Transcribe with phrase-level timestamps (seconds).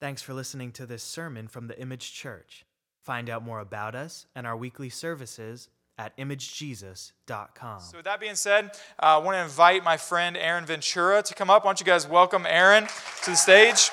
[0.00, 2.64] Thanks for listening to this sermon from the Image Church.
[3.02, 7.80] Find out more about us and our weekly services at imagejesus.com.
[7.80, 11.34] So, with that being said, uh, I want to invite my friend Aaron Ventura to
[11.34, 11.66] come up.
[11.66, 12.86] Why don't you guys welcome Aaron
[13.24, 13.90] to the stage?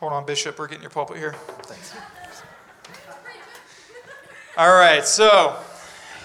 [0.00, 0.58] Hold on, Bishop.
[0.58, 1.32] We're getting your pulpit here.
[1.62, 1.94] Thanks.
[4.58, 5.56] All right, so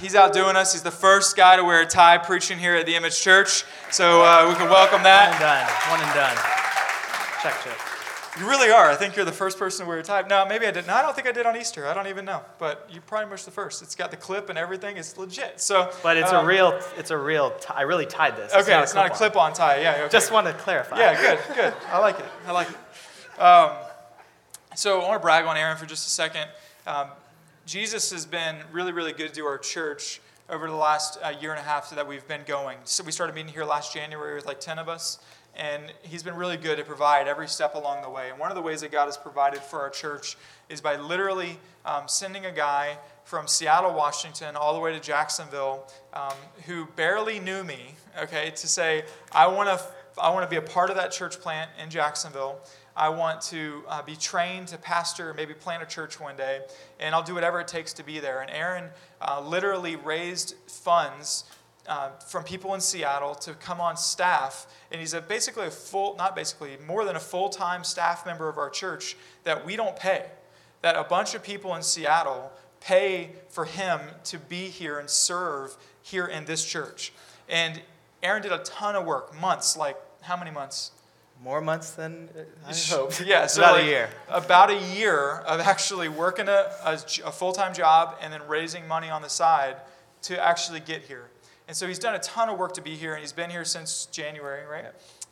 [0.01, 0.73] he's outdoing us.
[0.73, 3.63] He's the first guy to wear a tie preaching here at the Image Church.
[3.91, 5.29] So uh, we can welcome that.
[5.29, 5.65] One and done.
[5.89, 6.35] One and done.
[7.41, 7.87] Check, check.
[8.39, 8.89] You really are.
[8.89, 10.23] I think you're the first person to wear a tie.
[10.29, 10.87] No, maybe I didn't.
[10.87, 11.85] No, I don't think I did on Easter.
[11.85, 12.41] I don't even know.
[12.59, 13.81] But you're pretty much the first.
[13.81, 14.95] It's got the clip and everything.
[14.95, 15.59] It's legit.
[15.59, 18.53] So, But it's um, a real, it's a real, t- I really tied this.
[18.53, 19.81] Okay, it's not a clip-on tie.
[19.81, 19.95] Yeah.
[20.03, 20.09] Okay.
[20.09, 20.97] Just want to clarify.
[20.97, 21.73] Yeah, good, good.
[21.91, 22.25] I like it.
[22.47, 23.41] I like it.
[23.41, 23.71] Um,
[24.75, 26.47] so I want to brag on Aaron for just a second.
[26.87, 27.07] Um,
[27.65, 30.19] Jesus has been really, really good to our church
[30.49, 32.77] over the last uh, year and a half that we've been going.
[32.85, 35.19] So we started meeting here last January with like 10 of us,
[35.55, 38.29] and he's been really good to provide every step along the way.
[38.29, 40.37] And one of the ways that God has provided for our church
[40.69, 45.87] is by literally um, sending a guy from Seattle, Washington, all the way to Jacksonville,
[46.13, 46.33] um,
[46.65, 49.85] who barely knew me, okay, to say, I want to
[50.19, 52.59] I want to be a part of that church plant in Jacksonville.
[52.95, 56.61] I want to uh, be trained to pastor, maybe plant a church one day,
[56.99, 58.41] and I'll do whatever it takes to be there.
[58.41, 58.89] And Aaron
[59.21, 61.45] uh, literally raised funds
[61.87, 66.15] uh, from people in Seattle to come on staff, and he's a, basically a full,
[66.15, 69.95] not basically, more than a full time staff member of our church that we don't
[69.95, 70.25] pay.
[70.81, 75.77] That a bunch of people in Seattle pay for him to be here and serve
[76.01, 77.13] here in this church.
[77.47, 77.81] And
[78.23, 80.91] Aaron did a ton of work, months, like how many months?
[81.43, 82.29] More months than
[82.67, 83.25] I hoped.
[83.25, 84.09] Yeah, so about like a year.
[84.29, 88.87] About a year of actually working a, a, a full time job and then raising
[88.87, 89.77] money on the side
[90.23, 91.29] to actually get here.
[91.67, 93.65] And so he's done a ton of work to be here, and he's been here
[93.65, 94.85] since January, right,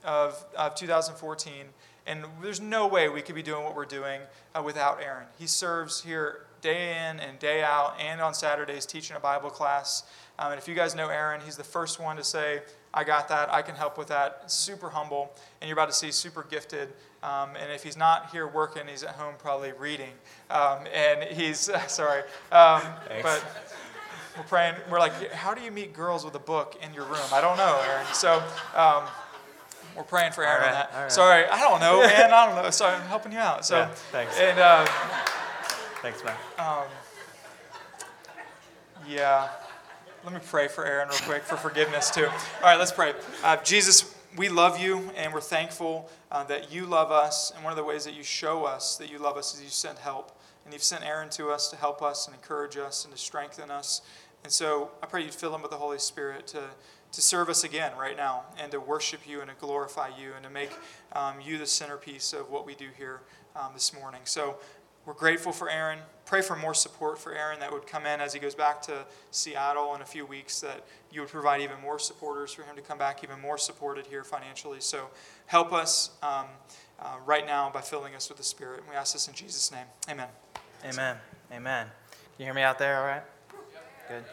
[0.03, 1.65] of, of 2014.
[2.07, 4.21] And there's no way we could be doing what we're doing
[4.55, 5.27] uh, without Aaron.
[5.37, 10.03] He serves here day in and day out, and on Saturdays teaching a Bible class.
[10.37, 12.61] Um, and if you guys know Aaron, he's the first one to say,
[12.93, 13.53] I got that.
[13.53, 14.49] I can help with that.
[14.51, 15.31] Super humble.
[15.61, 16.89] And you're about to see super gifted.
[17.21, 20.11] Um, and if he's not here working, he's at home probably reading.
[20.49, 22.21] Um, and he's, sorry.
[22.51, 22.81] Um,
[23.21, 23.43] but
[24.37, 24.75] we're praying.
[24.89, 27.19] We're like, how do you meet girls with a book in your room?
[27.33, 28.07] I don't know, Aaron.
[28.13, 28.41] So
[28.73, 29.03] um,
[29.97, 30.91] we're praying for Aaron All on that.
[30.95, 31.11] right.
[31.11, 31.45] Sorry.
[31.45, 32.31] I don't know, man.
[32.31, 32.69] I don't know.
[32.69, 33.65] Sorry, I'm helping you out.
[33.65, 34.39] So, Yeah, thanks.
[34.39, 34.87] And, uh,
[36.01, 36.35] Thanks, man.
[39.05, 39.49] Yeah.
[40.23, 42.25] Let me pray for Aaron real quick for forgiveness too.
[42.27, 43.13] All right, let's pray.
[43.43, 47.51] Uh, Jesus, we love you and we're thankful uh, that you love us.
[47.53, 49.69] And one of the ways that you show us that you love us is you
[49.69, 50.39] send help.
[50.63, 53.69] And you've sent Aaron to us to help us and encourage us and to strengthen
[53.69, 54.01] us.
[54.43, 56.61] And so I pray you'd fill him with the Holy Spirit to,
[57.11, 60.45] to serve us again right now and to worship you and to glorify you and
[60.45, 60.71] to make
[61.11, 63.21] um, you the centerpiece of what we do here
[63.55, 64.21] um, this morning.
[64.23, 64.57] So
[65.09, 65.97] we're grateful for Aaron.
[66.27, 69.07] Pray for more support for Aaron that would come in as he goes back to
[69.31, 72.81] Seattle in a few weeks, that you would provide even more supporters for him to
[72.83, 74.79] come back, even more supported here financially.
[74.81, 75.07] So
[75.47, 76.45] help us um,
[76.99, 78.81] uh, right now by filling us with the Spirit.
[78.81, 79.87] And we ask this in Jesus' name.
[80.07, 80.27] Amen.
[80.85, 81.17] Amen.
[81.51, 81.87] Amen.
[81.87, 83.23] Can you hear me out there all right?
[84.09, 84.23] Good.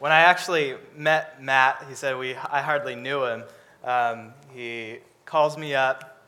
[0.00, 3.44] When I actually met Matt, he said we, I hardly knew him.
[3.84, 6.26] Um, he calls me up.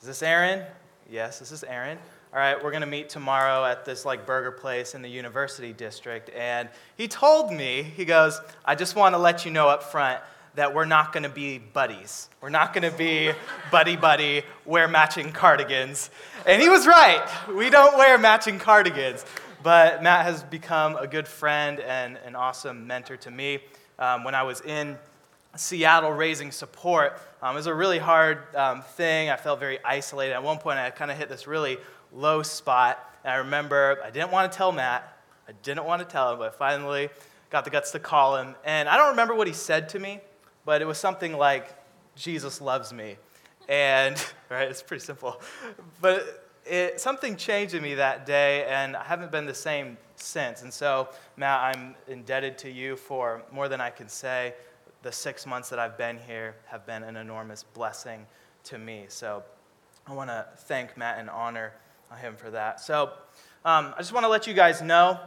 [0.00, 0.64] Is this Aaron?
[1.10, 1.98] Yes, this is Aaron.
[2.34, 5.74] All right, we're going to meet tomorrow at this like burger place in the university
[5.74, 6.30] district.
[6.34, 10.18] And he told me, he goes, I just want to let you know up front
[10.54, 12.30] that we're not going to be buddies.
[12.40, 13.32] We're not going to be
[13.70, 16.08] buddy buddy, wear matching cardigans.
[16.46, 17.22] And he was right.
[17.54, 19.26] We don't wear matching cardigans.
[19.62, 23.58] But Matt has become a good friend and an awesome mentor to me.
[23.98, 24.96] Um, when I was in
[25.56, 29.30] Seattle raising support, um, it was a really hard um, thing.
[29.30, 30.32] I felt very isolated.
[30.32, 31.78] At one point, I kind of hit this really
[32.12, 32.98] low spot.
[33.24, 35.18] And I remember I didn't want to tell Matt.
[35.48, 37.10] I didn't want to tell him, but I finally
[37.50, 38.54] got the guts to call him.
[38.64, 40.20] And I don't remember what he said to me,
[40.64, 41.74] but it was something like,
[42.16, 43.16] Jesus loves me.
[43.68, 44.16] And,
[44.50, 45.40] right, it's pretty simple.
[46.00, 50.62] But it, something changed in me that day, and I haven't been the same since.
[50.62, 54.54] And so, Matt, I'm indebted to you for more than I can say.
[55.02, 58.26] The six months that I've been here have been an enormous blessing
[58.64, 59.06] to me.
[59.08, 59.42] So,
[60.06, 61.72] I want to thank Matt and honor
[62.20, 62.80] him for that.
[62.80, 63.12] So,
[63.64, 65.18] um, I just want to let you guys know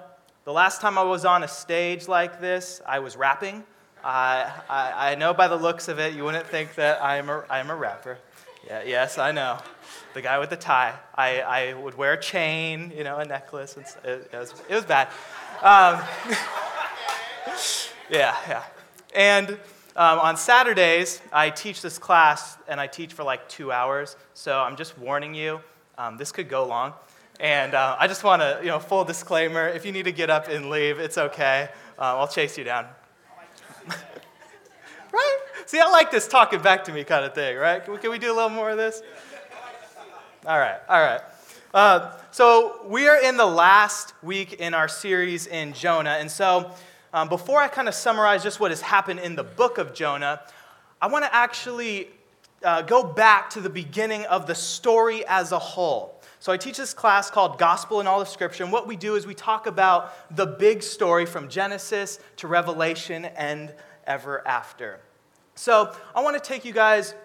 [0.46, 3.64] the last time I was on a stage like this, I was rapping.
[4.04, 7.44] I, I, I know by the looks of it, you wouldn't think that I'm a,
[7.50, 8.20] I'm a rapper.
[8.68, 9.58] Yeah, yes, I know.
[10.14, 10.94] The guy with the tie.
[11.16, 13.76] I, I would wear a chain, you know, a necklace.
[13.76, 15.08] And it, it, was, it was bad.
[15.64, 16.04] Um,
[18.12, 18.64] yeah, yeah.
[19.16, 19.52] And
[19.96, 24.18] um, on Saturdays, I teach this class, and I teach for like two hours.
[24.34, 25.62] So I'm just warning you,
[25.98, 26.94] um, this could go long.
[27.40, 30.30] And uh, I just want to, you know, full disclaimer if you need to get
[30.30, 31.70] up and leave, it's okay.
[31.98, 32.88] Uh, I'll chase you down.
[35.12, 35.38] right?
[35.66, 37.84] See, I like this talking back to me kind of thing, right?
[37.84, 39.02] Can we, can we do a little more of this?
[40.46, 41.22] All right, all right.
[41.74, 46.18] Uh, so we are in the last week in our series in Jonah.
[46.20, 46.72] And so
[47.16, 50.42] um, before I kind of summarize just what has happened in the book of Jonah,
[51.02, 52.10] I want to actually
[52.62, 56.22] uh, go back to the beginning of the story as a whole.
[56.40, 59.16] So I teach this class called Gospel in All of Scripture, and what we do
[59.16, 63.74] is we talk about the big story from Genesis to Revelation and
[64.06, 65.00] ever after.
[65.56, 67.16] So I want to take you guys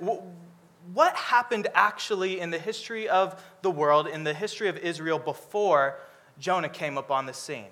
[0.95, 5.99] what happened actually in the history of the world, in the history of Israel before
[6.39, 7.67] Jonah came up on the scene.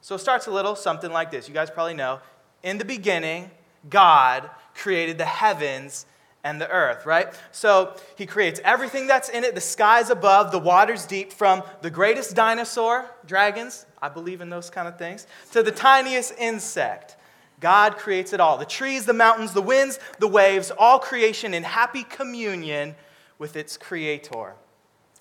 [0.00, 1.48] So it starts a little something like this.
[1.48, 2.20] You guys probably know.
[2.62, 3.50] In the beginning,
[3.88, 6.06] God created the heavens
[6.44, 7.28] and the earth, right?
[7.52, 11.90] So he creates everything that's in it the skies above, the waters deep, from the
[11.90, 17.16] greatest dinosaur, dragons, I believe in those kind of things, to the tiniest insect.
[17.60, 21.64] God creates it all the trees, the mountains, the winds, the waves, all creation in
[21.64, 22.94] happy communion
[23.38, 24.54] with its creator.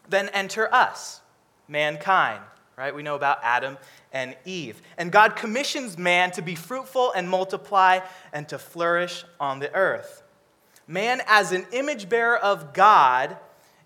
[0.07, 1.21] Then enter us,
[1.67, 2.41] mankind,
[2.77, 2.93] right?
[2.93, 3.77] We know about Adam
[4.13, 4.81] and Eve.
[4.97, 7.99] And God commissions man to be fruitful and multiply
[8.31, 10.21] and to flourish on the earth.
[10.87, 13.37] Man, as an image bearer of God,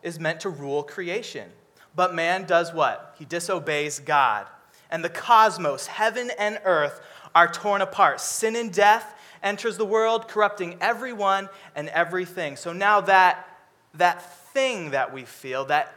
[0.03, 1.49] is meant to rule creation.
[1.95, 3.15] But man does what?
[3.17, 4.47] He disobeys God.
[4.89, 7.01] And the cosmos, heaven and earth,
[7.33, 8.19] are torn apart.
[8.19, 12.55] Sin and death enters the world, corrupting everyone and everything.
[12.55, 13.47] So now that,
[13.93, 15.95] that thing that we feel, that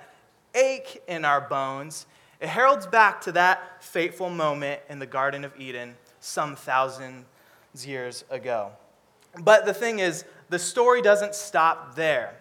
[0.55, 2.07] ache in our bones,
[2.45, 7.25] it heralds back to that fateful moment in the Garden of Eden some thousands
[7.87, 8.73] years ago.
[9.41, 12.35] But the thing is, the story doesn't stop there.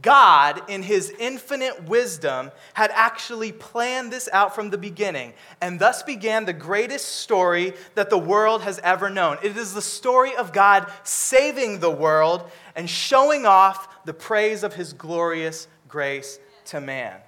[0.00, 6.02] God, in his infinite wisdom, had actually planned this out from the beginning, and thus
[6.02, 9.36] began the greatest story that the world has ever known.
[9.42, 14.72] It is the story of God saving the world and showing off the praise of
[14.72, 17.20] his glorious grace to man.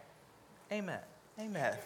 [0.73, 1.01] Amen.
[1.39, 1.77] Amen.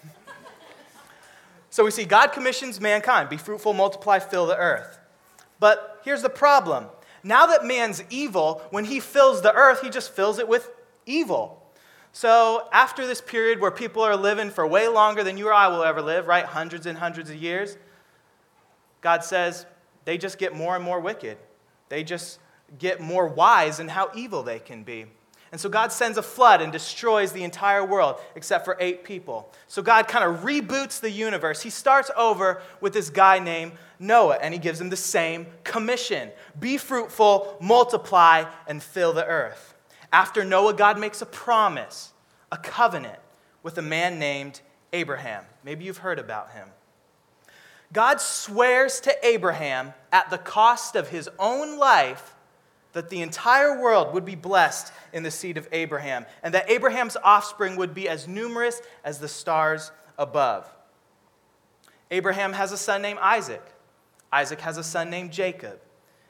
[1.70, 4.98] So we see God commissions mankind be fruitful, multiply, fill the earth.
[5.60, 6.86] But here's the problem
[7.22, 10.70] now that man's evil, when he fills the earth, he just fills it with
[11.06, 11.56] evil.
[12.12, 15.68] So, after this period where people are living for way longer than you or I
[15.68, 16.44] will ever live, right?
[16.44, 17.76] Hundreds and hundreds of years,
[19.00, 19.64] God says
[20.04, 21.38] they just get more and more wicked.
[21.88, 22.40] They just
[22.78, 25.06] get more wise in how evil they can be.
[25.52, 29.52] And so God sends a flood and destroys the entire world except for eight people.
[29.66, 31.60] So God kind of reboots the universe.
[31.60, 36.30] He starts over with this guy named Noah, and he gives him the same commission
[36.58, 39.74] be fruitful, multiply, and fill the earth.
[40.12, 42.12] After Noah, God makes a promise,
[42.52, 43.18] a covenant
[43.62, 44.60] with a man named
[44.92, 45.44] Abraham.
[45.64, 46.68] Maybe you've heard about him.
[47.92, 52.36] God swears to Abraham at the cost of his own life
[52.92, 57.16] that the entire world would be blessed in the seed of Abraham, and that Abraham's
[57.22, 60.70] offspring would be as numerous as the stars above.
[62.10, 63.62] Abraham has a son named Isaac.
[64.32, 65.80] Isaac has a son named Jacob.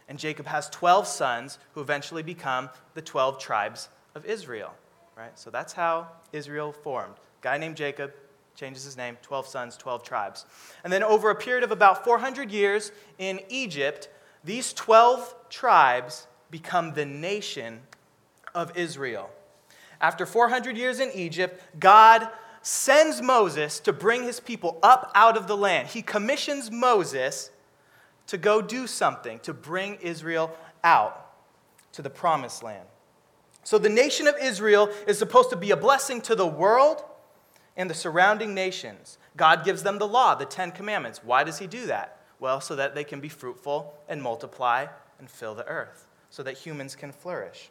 [0.09, 4.75] And Jacob has 12 sons who eventually become the 12 tribes of Israel.
[5.17, 5.39] Right?
[5.39, 7.15] So that's how Israel formed.
[7.41, 8.13] Guy named Jacob
[8.55, 10.45] changes his name, 12 sons, 12 tribes.
[10.85, 14.09] And then over a period of about 400 years in Egypt,
[14.45, 17.81] these 12 tribes become the nation
[18.55, 19.31] of Israel.
[20.01, 22.29] After 400 years in Egypt, God
[22.63, 25.89] sends Moses to bring his people up out of the land.
[25.89, 27.51] He commissions Moses
[28.27, 30.55] to go do something, to bring Israel
[30.85, 31.33] out
[31.93, 32.87] to the promised land.
[33.63, 37.03] So the nation of Israel is supposed to be a blessing to the world
[37.77, 39.19] and the surrounding nations.
[39.37, 41.23] God gives them the law, the Ten Commandments.
[41.23, 42.19] Why does He do that?
[42.39, 44.87] Well, so that they can be fruitful and multiply
[45.19, 47.71] and fill the earth so that humans can flourish.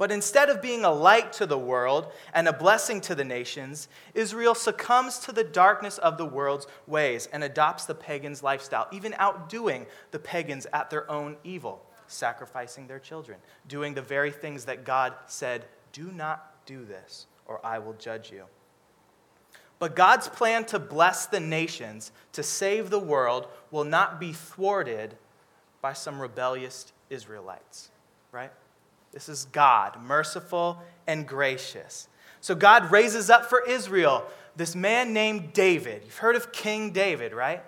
[0.00, 3.86] But instead of being a light to the world and a blessing to the nations,
[4.14, 9.14] Israel succumbs to the darkness of the world's ways and adopts the pagan's lifestyle, even
[9.18, 14.84] outdoing the pagans at their own evil, sacrificing their children, doing the very things that
[14.84, 18.44] God said, Do not do this, or I will judge you.
[19.78, 25.18] But God's plan to bless the nations, to save the world, will not be thwarted
[25.82, 27.90] by some rebellious Israelites,
[28.32, 28.50] right?
[29.12, 32.08] This is God, merciful and gracious.
[32.40, 34.24] So God raises up for Israel
[34.56, 36.02] this man named David.
[36.04, 37.62] You've heard of King David, right?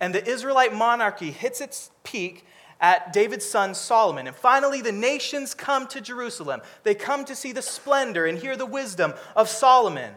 [0.00, 2.44] And the Israelite monarchy hits its peak
[2.80, 4.26] at David's son Solomon.
[4.26, 6.60] And finally, the nations come to Jerusalem.
[6.82, 10.14] They come to see the splendor and hear the wisdom of Solomon.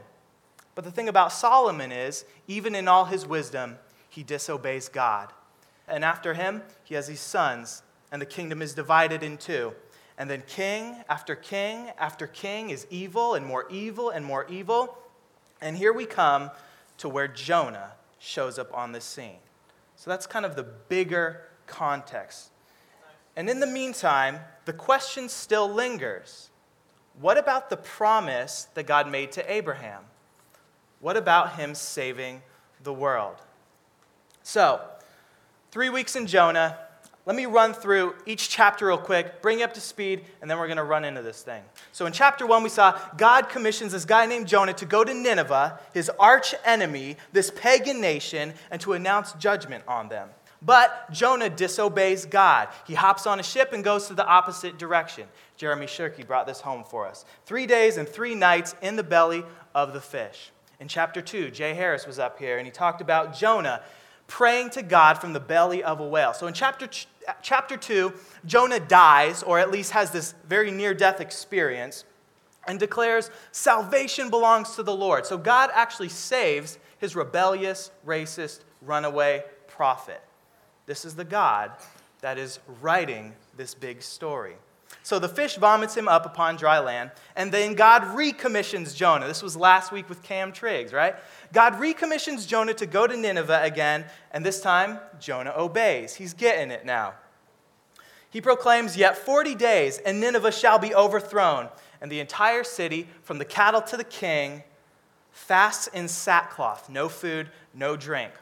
[0.75, 3.78] But the thing about Solomon is, even in all his wisdom,
[4.10, 5.32] he disobeys God.
[5.88, 9.74] And after him, he has these sons, and the kingdom is divided in two.
[10.18, 14.98] And then king after king after king is evil and more evil and more evil.
[15.62, 16.51] And here we come
[16.98, 19.39] to where Jonah shows up on the scene.
[19.96, 22.50] So that's kind of the bigger context.
[23.36, 26.50] And in the meantime, the question still lingers
[27.20, 30.04] what about the promise that God made to Abraham?
[31.01, 32.42] What about him saving
[32.82, 33.36] the world?
[34.42, 34.82] So,
[35.72, 36.78] three weeks in Jonah.
[37.29, 40.57] Let me run through each chapter real quick, bring you up to speed, and then
[40.57, 41.62] we're going to run into this thing.
[41.91, 45.13] So, in chapter one, we saw God commissions this guy named Jonah to go to
[45.13, 50.27] Nineveh, his arch enemy, this pagan nation, and to announce judgment on them.
[50.63, 52.69] But Jonah disobeys God.
[52.88, 55.27] He hops on a ship and goes to the opposite direction.
[55.55, 57.25] Jeremy Shirky brought this home for us.
[57.45, 59.43] Three days and three nights in the belly
[59.75, 60.50] of the fish.
[60.79, 63.83] In chapter 2, Jay Harris was up here and he talked about Jonah
[64.29, 66.33] praying to God from the belly of a whale.
[66.33, 66.88] So in chapter,
[67.41, 68.13] chapter 2,
[68.45, 72.05] Jonah dies, or at least has this very near death experience,
[72.67, 75.25] and declares salvation belongs to the Lord.
[75.25, 80.21] So God actually saves his rebellious, racist, runaway prophet.
[80.86, 81.71] This is the God
[82.21, 84.55] that is writing this big story.
[85.10, 89.25] So the fish vomits him up upon dry land, and then God recommissions Jonah.
[89.25, 91.16] This was last week with Cam Triggs, right?
[91.51, 96.13] God recommissions Jonah to go to Nineveh again, and this time Jonah obeys.
[96.13, 97.16] He's getting it now.
[98.30, 101.70] He proclaims, Yet 40 days, and Nineveh shall be overthrown,
[102.01, 104.62] and the entire city, from the cattle to the king,
[105.32, 108.34] fasts in sackcloth, no food, no drink.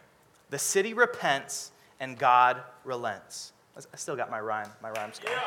[0.50, 3.54] The city repents and God relents.
[3.78, 5.38] I still got my rhyme, my rhymes going.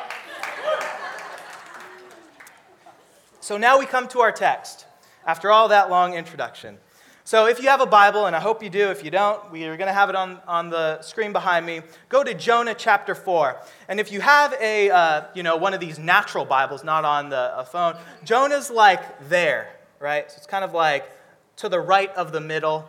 [3.41, 4.87] So now we come to our text
[5.27, 6.79] after all that long introduction.
[7.25, 9.65] So if you have a Bible, and I hope you do, if you don't, we
[9.65, 11.83] are going to have it on, on the screen behind me.
[12.09, 13.57] Go to Jonah chapter 4.
[13.89, 17.31] And if you have a, uh, you know, one of these natural Bibles, not on
[17.31, 20.31] the phone, Jonah's like there, right?
[20.31, 21.11] So it's kind of like
[21.57, 22.89] to the right of the middle.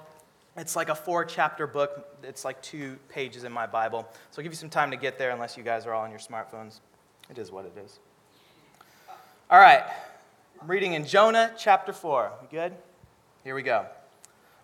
[0.62, 2.08] It's like a four chapter book.
[2.22, 4.08] It's like two pages in my Bible.
[4.30, 6.12] So I'll give you some time to get there unless you guys are all on
[6.12, 6.82] your smartphones.
[7.32, 7.98] It is what it is.
[9.50, 9.82] All right.
[10.62, 12.32] I'm reading in Jonah chapter 4.
[12.44, 12.74] You good?
[13.44, 13.88] Here we go.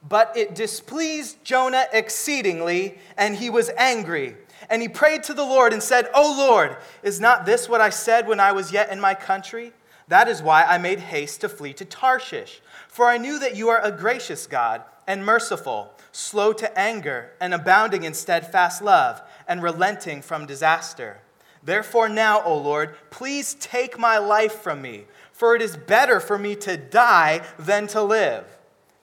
[0.07, 4.35] But it displeased Jonah exceedingly, and he was angry.
[4.69, 7.89] And he prayed to the Lord and said, O Lord, is not this what I
[7.89, 9.73] said when I was yet in my country?
[10.09, 12.61] That is why I made haste to flee to Tarshish.
[12.87, 17.53] For I knew that you are a gracious God and merciful, slow to anger, and
[17.53, 21.21] abounding in steadfast love, and relenting from disaster.
[21.63, 26.37] Therefore, now, O Lord, please take my life from me, for it is better for
[26.37, 28.45] me to die than to live.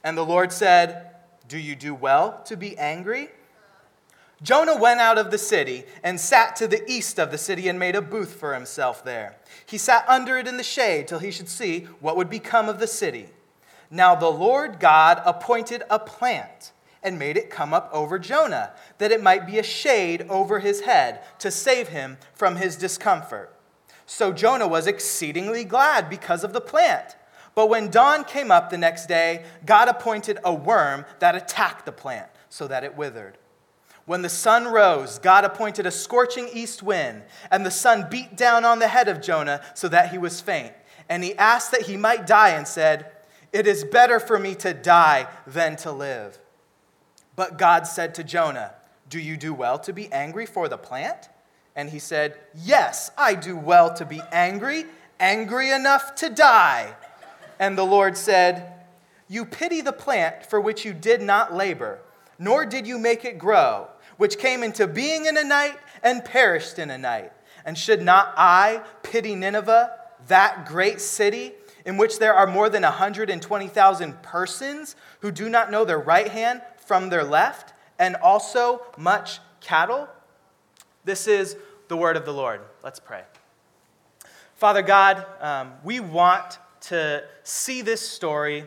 [0.02, 1.10] And the Lord said,
[1.48, 3.30] Do you do well to be angry?
[4.42, 7.78] Jonah went out of the city and sat to the east of the city and
[7.78, 9.36] made a booth for himself there.
[9.64, 12.78] He sat under it in the shade till he should see what would become of
[12.78, 13.28] the city.
[13.90, 16.72] Now the Lord God appointed a plant
[17.02, 20.80] and made it come up over Jonah, that it might be a shade over his
[20.80, 23.54] head to save him from his discomfort.
[24.06, 27.16] So Jonah was exceedingly glad because of the plant.
[27.54, 31.92] But when dawn came up the next day, God appointed a worm that attacked the
[31.92, 33.38] plant so that it withered.
[34.06, 38.64] When the sun rose, God appointed a scorching east wind, and the sun beat down
[38.64, 40.74] on the head of Jonah so that he was faint.
[41.08, 43.10] And he asked that he might die and said,
[43.54, 46.40] it is better for me to die than to live.
[47.36, 48.74] But God said to Jonah,
[49.08, 51.28] Do you do well to be angry for the plant?
[51.76, 54.86] And he said, Yes, I do well to be angry,
[55.20, 56.94] angry enough to die.
[57.60, 58.72] And the Lord said,
[59.28, 62.00] You pity the plant for which you did not labor,
[62.40, 66.80] nor did you make it grow, which came into being in a night and perished
[66.80, 67.32] in a night.
[67.64, 69.96] And should not I pity Nineveh,
[70.26, 71.52] that great city?
[71.84, 76.62] In which there are more than 120,000 persons who do not know their right hand
[76.86, 80.08] from their left, and also much cattle?
[81.04, 81.56] This is
[81.88, 82.60] the word of the Lord.
[82.82, 83.22] Let's pray.
[84.56, 88.64] Father God, um, we want to see this story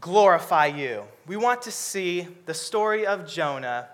[0.00, 1.04] glorify you.
[1.26, 3.88] We want to see the story of Jonah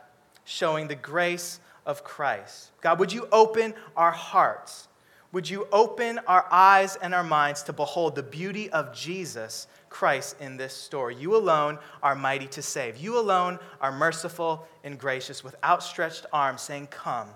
[0.45, 2.71] showing the grace of Christ.
[2.81, 4.89] God, would you open our hearts?
[5.37, 10.35] Would you open our eyes and our minds to behold the beauty of Jesus Christ
[10.41, 11.15] in this story?
[11.15, 12.97] You alone are mighty to save.
[12.97, 17.29] You alone are merciful and gracious with outstretched arms, saying, Come,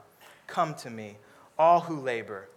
[0.46, 1.18] come to me,
[1.58, 2.48] all who labor.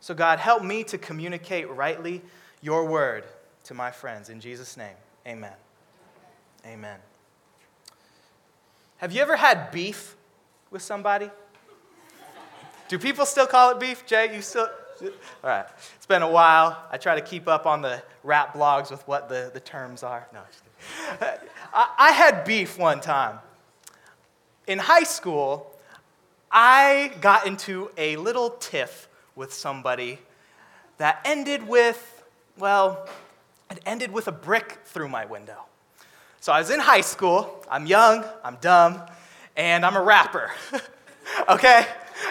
[0.00, 2.22] So, God, help me to communicate rightly
[2.62, 3.24] your word
[3.64, 4.30] to my friends.
[4.30, 5.52] In Jesus' name, amen.
[6.64, 6.98] Amen.
[8.96, 10.16] Have you ever had beef
[10.70, 11.30] with somebody?
[12.88, 14.34] Do people still call it beef, Jay?
[14.34, 14.70] You still?
[15.44, 15.66] All right.
[15.96, 16.84] It's been a while.
[16.90, 20.26] I try to keep up on the rap blogs with what the, the terms are.
[20.32, 20.40] No.
[21.72, 23.38] I, I had beef one time.
[24.66, 25.74] In high school,
[26.50, 30.18] I got into a little tiff with somebody
[30.98, 32.24] that ended with,
[32.58, 33.08] well,
[33.70, 35.64] it ended with a brick through my window.
[36.40, 39.02] So I was in high school, I'm young, I'm dumb,
[39.56, 40.50] and I'm a rapper.
[41.48, 41.86] okay?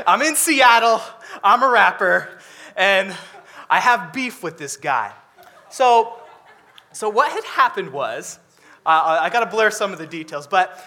[0.05, 1.01] I'm in Seattle,
[1.43, 2.36] I'm a rapper,
[2.77, 3.13] and
[3.69, 5.11] I have beef with this guy.
[5.69, 6.13] So,
[6.93, 8.39] so what had happened was,
[8.85, 10.85] uh, I gotta blur some of the details, but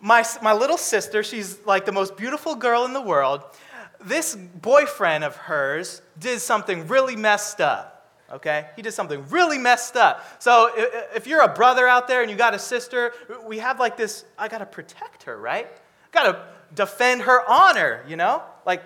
[0.00, 3.42] my, my little sister, she's like the most beautiful girl in the world.
[4.00, 7.96] This boyfriend of hers did something really messed up
[8.32, 8.68] okay?
[8.76, 10.24] He did something really messed up.
[10.40, 10.70] So
[11.14, 13.12] if you're a brother out there and you got a sister,
[13.44, 15.68] we have like this I got to protect her, right?
[16.12, 16.44] Got to
[16.74, 18.42] defend her honor, you know?
[18.64, 18.82] Like,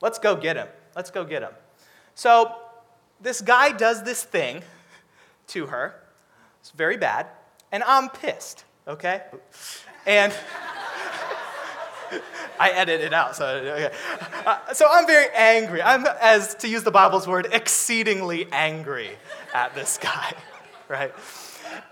[0.00, 0.68] let's go get him.
[0.96, 1.52] Let's go get him.
[2.14, 2.54] So
[3.20, 4.62] this guy does this thing
[5.48, 6.00] to her.
[6.60, 7.26] It's very bad.
[7.72, 9.22] And I'm pissed, okay?
[10.06, 10.32] And.
[12.58, 13.36] I edit it out.
[13.36, 13.94] So, okay.
[14.46, 15.82] uh, so I'm very angry.
[15.82, 19.10] I'm, as to use the Bible's word, exceedingly angry
[19.52, 20.32] at this guy,
[20.88, 21.12] right?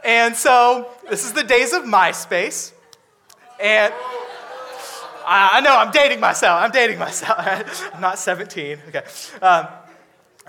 [0.05, 2.73] And so this is the days of MySpace.
[3.61, 3.93] And
[5.27, 6.63] I, I know I'm dating myself.
[6.63, 7.39] I'm dating myself.
[7.95, 8.79] I'm not 17.
[8.89, 9.05] Okay.
[9.41, 9.69] Um,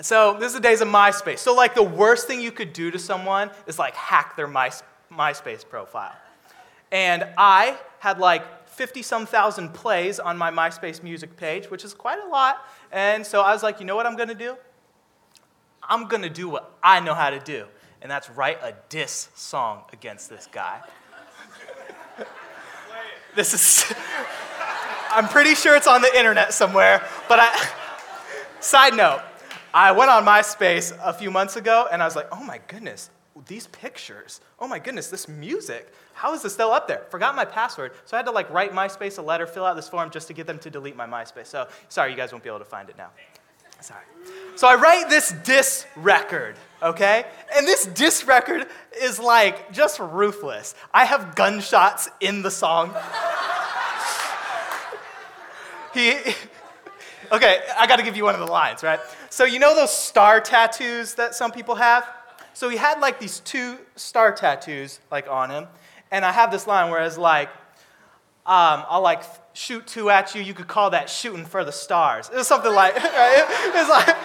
[0.01, 1.39] so this is the days of MySpace.
[1.39, 4.71] So like the worst thing you could do to someone is like hack their My,
[5.11, 6.15] MySpace profile.
[6.91, 11.93] And I had like 50 some thousand plays on my MySpace music page, which is
[11.93, 12.65] quite a lot.
[12.91, 14.55] And so I was like, you know what I'm gonna do?
[15.87, 17.65] I'm gonna do what I know how to do,
[18.01, 20.81] and that's write a diss song against this guy.
[23.35, 23.93] this is,
[25.13, 27.69] I'm pretty sure it's on the internet somewhere, but I,
[28.59, 29.21] side note,
[29.71, 33.11] I went on MySpace a few months ago and I was like, oh my goodness,
[33.47, 37.03] these pictures, oh my goodness, this music, how is this still up there?
[37.09, 39.87] Forgot my password, so I had to like write MySpace a letter, fill out this
[39.87, 41.47] form just to get them to delete my MySpace.
[41.47, 43.09] So sorry, you guys won't be able to find it now.
[43.81, 44.05] Sorry.
[44.55, 47.25] So I write this diss record, okay?
[47.55, 48.65] And this diss record
[48.99, 50.73] is like just ruthless.
[50.93, 52.95] I have gunshots in the song.
[55.93, 56.11] He,
[57.31, 58.99] okay, I gotta give you one of the lines, right?
[59.29, 62.07] So you know those star tattoos that some people have?
[62.53, 65.67] So he had like these two star tattoos like on him,
[66.11, 67.49] and I have this line where it's like,
[68.45, 70.41] um, I'll like shoot two at you.
[70.41, 72.29] You could call that shooting for the stars.
[72.29, 73.45] It was something like, right?
[73.75, 74.15] It's like,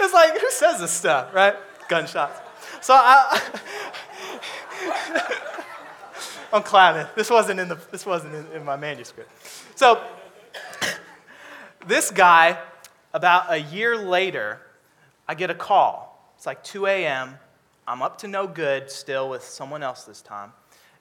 [0.00, 1.54] it's like who says this stuff, right?
[1.88, 2.40] Gunshots.
[2.80, 3.40] So I,
[6.52, 7.06] I'm clapping.
[7.14, 7.78] This wasn't in the.
[7.90, 9.30] This wasn't in, in my manuscript.
[9.76, 10.02] So
[11.88, 12.58] this guy,
[13.12, 14.60] about a year later,
[15.26, 16.32] I get a call.
[16.36, 17.38] It's like 2 a.m.
[17.86, 20.52] I'm up to no good still with someone else this time.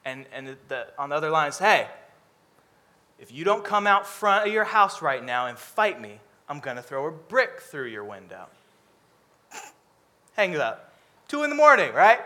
[0.05, 1.87] And, and the, on the other line is, hey,
[3.19, 6.59] if you don't come out front of your house right now and fight me, I'm
[6.59, 8.45] going to throw a brick through your window.
[10.35, 10.93] Hang it up.
[11.27, 12.19] Two in the morning, right?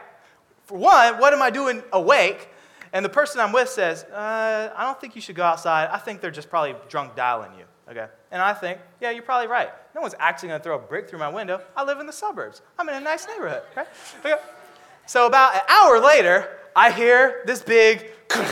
[0.65, 2.49] For one, what am I doing awake?
[2.93, 5.89] And the person I'm with says, uh, I don't think you should go outside.
[5.91, 7.65] I think they're just probably drunk dialing you.
[7.89, 8.07] Okay.
[8.31, 9.69] And I think, yeah, you're probably right.
[9.95, 11.61] No one's actually going to throw a brick through my window.
[11.75, 12.61] I live in the suburbs.
[12.77, 13.63] I'm in a nice neighborhood.
[13.71, 13.89] Okay?
[14.19, 14.41] okay.
[15.07, 18.45] So about an hour later, I hear this big, and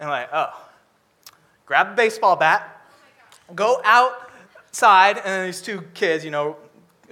[0.00, 0.58] I'm like, oh.
[1.66, 2.86] Grab a baseball bat,
[3.54, 6.56] go outside, and these two kids, you know,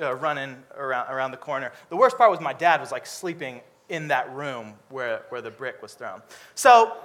[0.00, 1.72] uh, running around, around the corner.
[1.88, 5.50] The worst part was my dad was like sleeping in that room where, where the
[5.50, 6.20] brick was thrown.
[6.54, 6.96] So,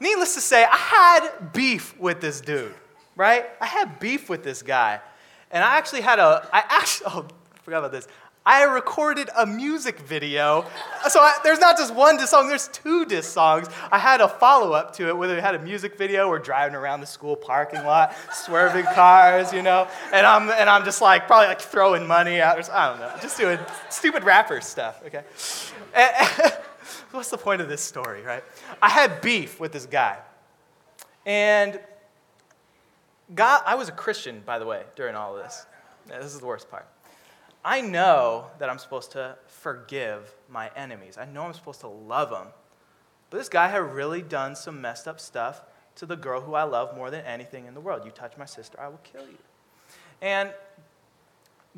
[0.00, 2.74] needless to say, I had beef with this dude
[3.16, 3.46] right?
[3.60, 5.00] I had beef with this guy.
[5.50, 8.08] And I actually had a, I actually, oh, I forgot about this.
[8.46, 10.66] I recorded a music video.
[11.08, 13.68] So I, there's not just one diss song, there's two diss songs.
[13.90, 16.74] I had a follow up to it, whether it had a music video or driving
[16.74, 19.88] around the school parking lot, swerving cars, you know.
[20.12, 23.12] And I'm, and I'm just like, probably like throwing money out, or, I don't know,
[23.22, 25.22] just doing stupid rapper stuff, okay?
[25.94, 26.52] And,
[27.12, 28.44] what's the point of this story, right?
[28.82, 30.18] I had beef with this guy.
[31.24, 31.80] And
[33.34, 35.66] God, I was a Christian, by the way, during all of this.
[36.06, 36.86] This is the worst part.
[37.64, 41.16] I know that I'm supposed to forgive my enemies.
[41.16, 42.48] I know I'm supposed to love them.
[43.30, 45.62] But this guy had really done some messed up stuff
[45.96, 48.02] to the girl who I love more than anything in the world.
[48.04, 49.38] You touch my sister, I will kill you.
[50.20, 50.52] And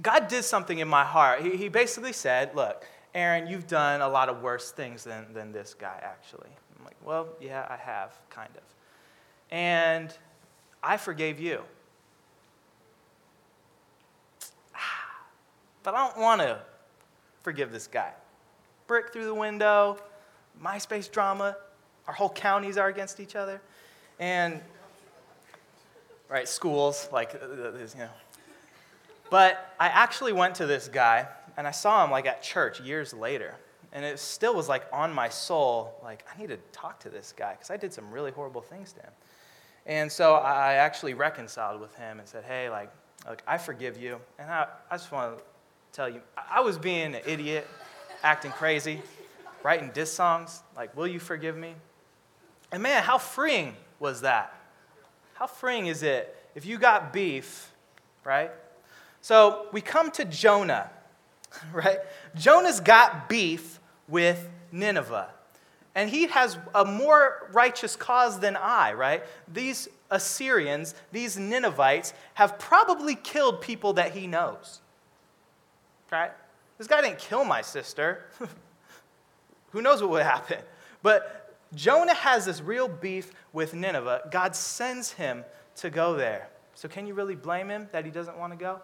[0.02, 1.42] God did something in my heart.
[1.42, 5.52] He, he basically said, Look, Aaron, you've done a lot of worse things than, than
[5.52, 6.50] this guy, actually.
[6.78, 8.62] I'm like, Well, yeah, I have, kind of.
[9.50, 10.12] And
[10.82, 11.62] I forgave you.
[15.82, 16.58] But I don't want to
[17.42, 18.12] forgive this guy.
[18.88, 19.98] Brick through the window,
[20.60, 21.56] MySpace drama,
[22.08, 23.60] our whole counties are against each other.
[24.18, 24.60] And,
[26.28, 28.08] right, schools, like, uh, uh, you know.
[29.30, 33.14] But I actually went to this guy, and I saw him, like, at church years
[33.14, 33.54] later.
[33.92, 37.32] And it still was, like, on my soul, like, I need to talk to this
[37.36, 39.12] guy, because I did some really horrible things to him.
[39.86, 42.90] And so I actually reconciled with him and said, hey, like,
[43.46, 44.20] I forgive you.
[44.38, 45.44] And I, I just want to
[45.92, 47.66] tell you, I was being an idiot,
[48.22, 49.00] acting crazy,
[49.62, 51.74] writing diss songs, like, will you forgive me?
[52.72, 54.52] And man, how freeing was that?
[55.34, 57.70] How freeing is it if you got beef,
[58.24, 58.50] right?
[59.20, 60.90] So we come to Jonah,
[61.72, 61.98] right?
[62.34, 65.28] Jonah's got beef with Nineveh.
[65.96, 69.24] And he has a more righteous cause than I, right?
[69.52, 74.82] These Assyrians, these Ninevites, have probably killed people that he knows.
[76.12, 76.32] Right?
[76.76, 78.26] This guy didn't kill my sister.
[79.70, 80.58] Who knows what would happen?
[81.02, 84.28] But Jonah has this real beef with Nineveh.
[84.30, 85.44] God sends him
[85.76, 86.50] to go there.
[86.74, 88.80] So, can you really blame him that he doesn't want to go?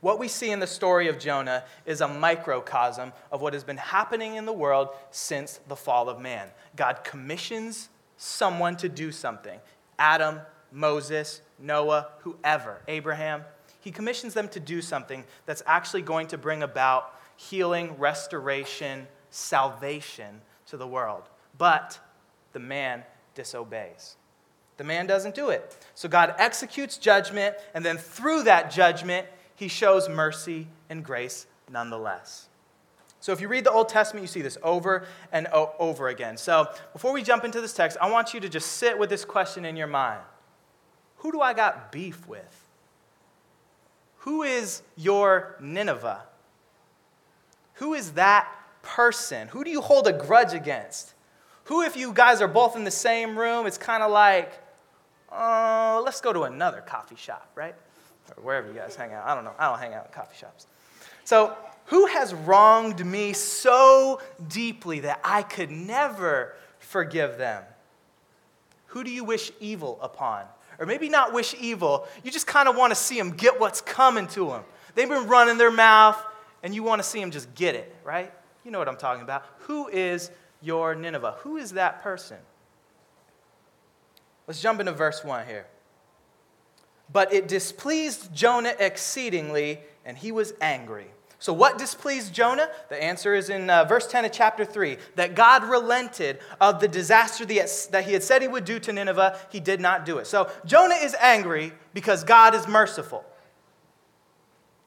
[0.00, 3.78] What we see in the story of Jonah is a microcosm of what has been
[3.78, 6.48] happening in the world since the fall of man.
[6.76, 9.58] God commissions someone to do something
[9.98, 13.42] Adam, Moses, Noah, whoever, Abraham.
[13.80, 20.40] He commissions them to do something that's actually going to bring about healing, restoration, salvation
[20.66, 21.24] to the world.
[21.56, 21.98] But
[22.52, 24.16] the man disobeys.
[24.76, 25.76] The man doesn't do it.
[25.94, 29.26] So God executes judgment, and then through that judgment,
[29.58, 32.46] he shows mercy and grace nonetheless.
[33.18, 36.36] So if you read the Old Testament, you see this over and over again.
[36.36, 39.24] So before we jump into this text, I want you to just sit with this
[39.24, 40.20] question in your mind
[41.16, 42.66] Who do I got beef with?
[44.18, 46.22] Who is your Nineveh?
[47.74, 48.48] Who is that
[48.82, 49.48] person?
[49.48, 51.14] Who do you hold a grudge against?
[51.64, 54.52] Who, if you guys are both in the same room, it's kind of like,
[55.32, 57.74] oh, let's go to another coffee shop, right?
[58.36, 59.26] Or wherever you guys hang out.
[59.26, 59.54] I don't know.
[59.58, 60.66] I don't hang out in coffee shops.
[61.24, 67.64] So, who has wronged me so deeply that I could never forgive them?
[68.88, 70.44] Who do you wish evil upon?
[70.78, 73.80] Or maybe not wish evil, you just kind of want to see them get what's
[73.80, 74.64] coming to them.
[74.94, 76.22] They've been running their mouth,
[76.62, 78.32] and you want to see them just get it, right?
[78.64, 79.44] You know what I'm talking about.
[79.60, 81.36] Who is your Nineveh?
[81.40, 82.38] Who is that person?
[84.46, 85.66] Let's jump into verse 1 here.
[87.12, 91.06] But it displeased Jonah exceedingly, and he was angry.
[91.40, 92.68] So, what displeased Jonah?
[92.88, 96.88] The answer is in uh, verse 10 of chapter 3 that God relented of the
[96.88, 99.38] disaster that he had said he would do to Nineveh.
[99.50, 100.26] He did not do it.
[100.26, 103.24] So, Jonah is angry because God is merciful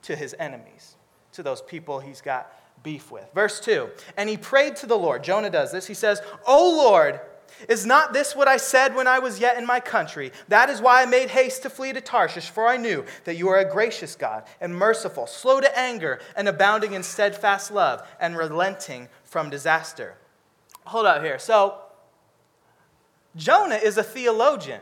[0.04, 0.98] to his enemies,
[1.34, 2.54] to those people he's got
[2.84, 3.30] beef with.
[3.34, 5.24] Verse 2 And he prayed to the Lord.
[5.24, 5.88] Jonah does this.
[5.88, 7.22] He says, O Lord,
[7.70, 10.32] is not this what I said when I was yet in my country?
[10.48, 13.50] That is why I made haste to flee to Tarshish, for I knew that you
[13.50, 18.38] are a gracious God and merciful, slow to anger, and abounding in steadfast love, and
[18.38, 20.16] relenting from disaster.
[20.86, 21.40] Hold up here.
[21.40, 21.78] So,
[23.36, 24.82] Jonah is a theologian.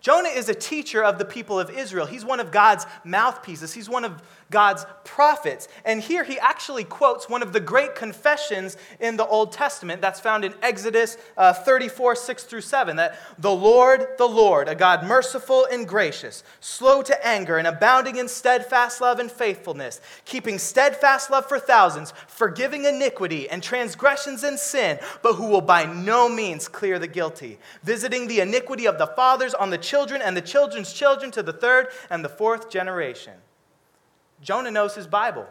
[0.00, 2.06] Jonah is a teacher of the people of Israel.
[2.06, 5.68] He's one of God's mouthpieces, he's one of God's prophets.
[5.84, 10.20] And here he actually quotes one of the great confessions in the Old Testament that's
[10.20, 15.04] found in Exodus uh, 34, 6 through 7 that the Lord, the Lord, a God
[15.04, 21.30] merciful and gracious, slow to anger, and abounding in steadfast love and faithfulness, keeping steadfast
[21.30, 26.68] love for thousands, forgiving iniquity and transgressions and sin, but who will by no means
[26.68, 30.42] clear the guilty, visiting the iniquity of the fathers on the children children and the
[30.42, 33.34] children's children to the third and the fourth generation.
[34.46, 35.44] Jonah knows his Bible.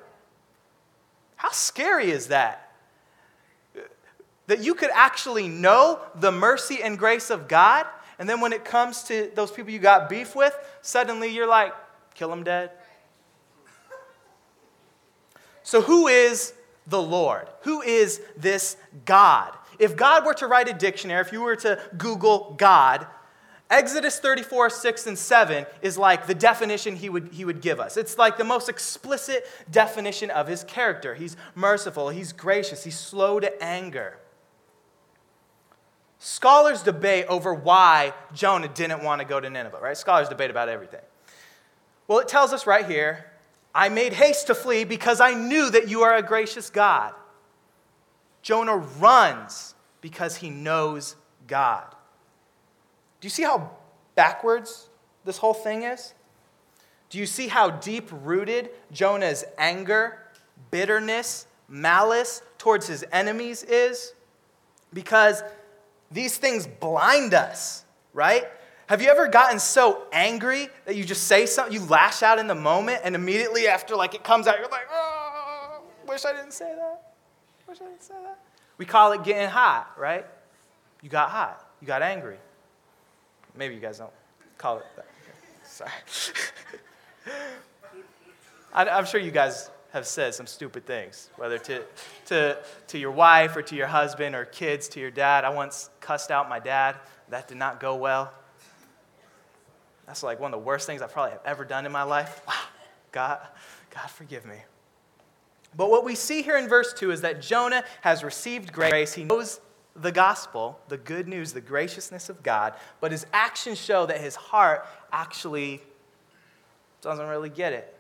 [1.36, 2.72] How scary is that?
[4.48, 7.86] That you could actually know the mercy and grace of God,
[8.20, 11.74] and then when it comes to those people you got beef with, suddenly you're like,
[12.14, 12.72] kill them dead.
[15.64, 16.54] So, who is
[16.88, 17.50] the Lord?
[17.64, 19.52] Who is this God?
[19.78, 23.08] If God were to write a dictionary, if you were to Google God,
[23.70, 27.98] Exodus 34, 6 and 7 is like the definition he would, he would give us.
[27.98, 31.16] It's like the most explicit definition of his character.
[31.16, 34.20] He's merciful, he's gracious, he's slow to anger.
[36.20, 39.98] scholars debate over why Jonah didn't want to go to Nineveh, right?
[39.98, 41.02] Scholars debate about everything.
[42.08, 43.26] Well, it tells us right here
[43.74, 47.14] I made haste to flee because I knew that you are a gracious God.
[48.44, 51.16] Jonah runs because he knows
[51.48, 51.95] God.
[53.26, 53.72] Do you see how
[54.14, 54.88] backwards
[55.24, 56.14] this whole thing is?
[57.10, 60.20] Do you see how deep rooted Jonah's anger,
[60.70, 64.14] bitterness, malice towards his enemies is?
[64.94, 65.42] Because
[66.12, 67.84] these things blind us,
[68.14, 68.44] right?
[68.86, 72.46] Have you ever gotten so angry that you just say something, you lash out in
[72.46, 76.54] the moment, and immediately after like it comes out, you're like, oh, wish I didn't
[76.54, 77.14] say that.
[77.68, 78.38] Wish I didn't say that.
[78.78, 80.28] We call it getting hot, right?
[81.02, 81.68] You got hot.
[81.82, 82.38] You got angry.
[83.58, 84.12] Maybe you guys don't
[84.58, 85.06] call it that.
[85.64, 85.92] Sorry.
[88.74, 91.82] I, I'm sure you guys have said some stupid things, whether to,
[92.26, 95.46] to, to your wife or to your husband or kids, to your dad.
[95.46, 96.98] I once cussed out my dad.
[97.30, 98.34] That did not go well.
[100.06, 102.42] That's like one of the worst things I probably have ever done in my life.
[102.48, 102.54] Wow.
[103.12, 103.40] God,
[103.90, 104.58] God forgive me.
[105.78, 109.14] But what we see here in verse 2 is that Jonah has received grace.
[109.14, 109.60] He knows
[109.96, 114.36] the gospel, the good news, the graciousness of God, but his actions show that his
[114.36, 115.82] heart actually
[117.02, 117.96] doesn't really get it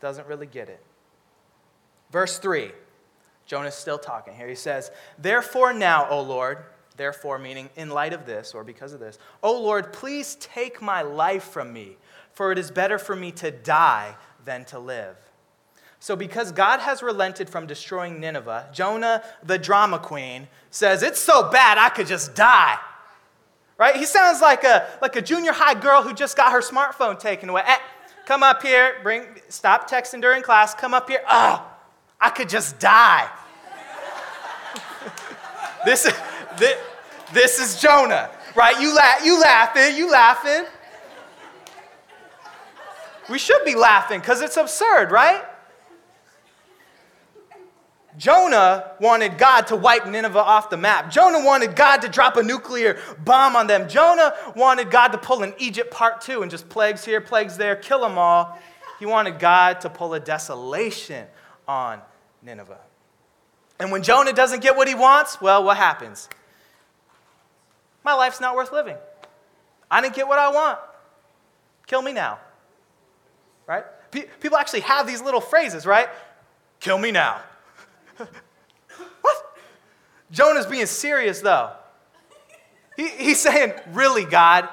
[0.00, 0.80] doesn't really get it.
[2.10, 2.70] Verse 3,
[3.46, 4.48] Jonah's still talking here.
[4.48, 6.58] He says, Therefore now, O Lord,
[6.96, 11.02] therefore meaning in light of this or because of this, O Lord, please take my
[11.02, 11.96] life from me,
[12.32, 15.16] for it is better for me to die than to live.
[15.98, 21.50] So, because God has relented from destroying Nineveh, Jonah, the drama queen, says, It's so
[21.50, 22.78] bad I could just die.
[23.78, 23.96] Right?
[23.96, 27.48] He sounds like a, like a junior high girl who just got her smartphone taken
[27.48, 27.62] away.
[27.66, 27.78] Eh,
[28.24, 31.20] come up here, bring, stop texting during class, come up here.
[31.28, 31.66] Oh,
[32.20, 33.28] I could just die.
[35.84, 36.10] this,
[36.58, 36.78] this,
[37.32, 38.80] this is Jonah, right?
[38.80, 40.64] You, la- you laughing, you laughing.
[43.28, 45.42] We should be laughing because it's absurd, right?
[48.16, 51.10] Jonah wanted God to wipe Nineveh off the map.
[51.10, 53.88] Jonah wanted God to drop a nuclear bomb on them.
[53.88, 57.76] Jonah wanted God to pull an Egypt part two and just plagues here, plagues there,
[57.76, 58.58] kill them all.
[58.98, 61.26] He wanted God to pull a desolation
[61.68, 62.00] on
[62.42, 62.78] Nineveh.
[63.78, 66.28] And when Jonah doesn't get what he wants, well, what happens?
[68.02, 68.96] My life's not worth living.
[69.90, 70.78] I didn't get what I want.
[71.86, 72.38] Kill me now.
[73.66, 73.84] Right?
[74.10, 76.08] People actually have these little phrases, right?
[76.80, 77.42] Kill me now.
[79.20, 79.58] what?
[80.30, 81.72] Jonah's being serious, though.
[82.96, 84.68] He, he's saying, Really, God?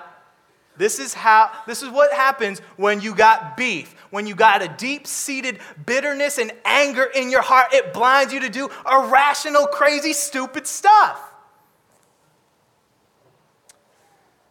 [0.76, 4.68] This is how this is what happens when you got beef, when you got a
[4.68, 7.74] deep-seated bitterness and anger in your heart.
[7.74, 11.20] It blinds you to do irrational, crazy, stupid stuff.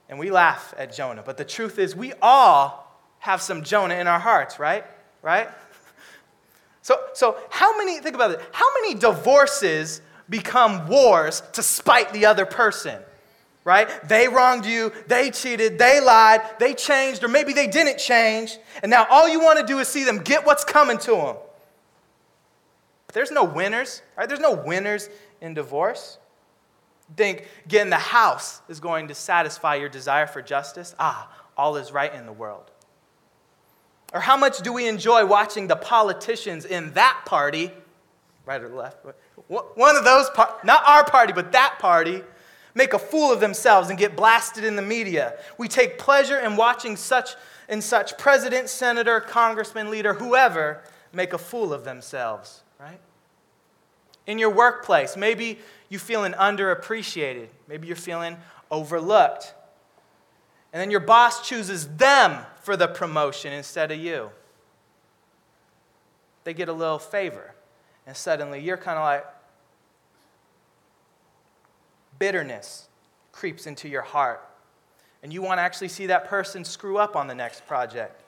[0.08, 4.06] And we laugh at Jonah, but the truth is we all have some Jonah in
[4.06, 4.84] our hearts, right?
[5.22, 5.48] Right?
[6.82, 12.26] So, so how many, think about it, how many divorces become wars to spite the
[12.26, 13.00] other person?
[13.64, 13.88] Right?
[14.08, 18.90] They wronged you, they cheated, they lied, they changed, or maybe they didn't change, and
[18.90, 21.36] now all you want to do is see them get what's coming to them.
[23.12, 24.28] There's no winners, right?
[24.28, 25.08] There's no winners
[25.40, 26.18] in divorce.
[27.16, 30.96] Think getting the house is going to satisfy your desire for justice.
[30.98, 32.71] Ah, all is right in the world.
[34.12, 37.70] Or how much do we enjoy watching the politicians in that party,
[38.44, 38.98] right or left,
[39.48, 42.22] one of those, par- not our party, but that party,
[42.74, 45.38] make a fool of themselves and get blasted in the media.
[45.58, 47.30] We take pleasure in watching such
[47.68, 52.98] and such president, senator, congressman, leader, whoever make a fool of themselves, right?
[54.26, 57.48] In your workplace, maybe you're feeling underappreciated.
[57.68, 58.36] Maybe you're feeling
[58.70, 59.54] overlooked.
[60.72, 64.30] And then your boss chooses them for the promotion instead of you.
[66.44, 67.54] They get a little favor.
[68.06, 69.26] And suddenly you're kind of like,
[72.18, 72.88] bitterness
[73.32, 74.48] creeps into your heart.
[75.22, 78.22] And you want to actually see that person screw up on the next project.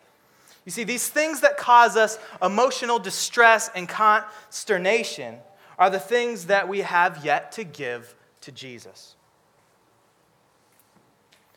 [0.64, 5.36] You see, these things that cause us emotional distress and consternation
[5.78, 9.16] are the things that we have yet to give to Jesus.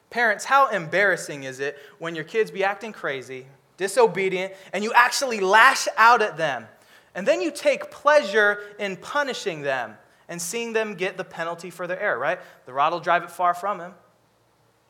[0.10, 5.40] Parents, how embarrassing is it when your kids be acting crazy, disobedient, and you actually
[5.40, 6.68] lash out at them?
[7.14, 9.96] And then you take pleasure in punishing them
[10.30, 12.40] and seeing them get the penalty for their error, right?
[12.66, 13.94] The rod will drive it far from him.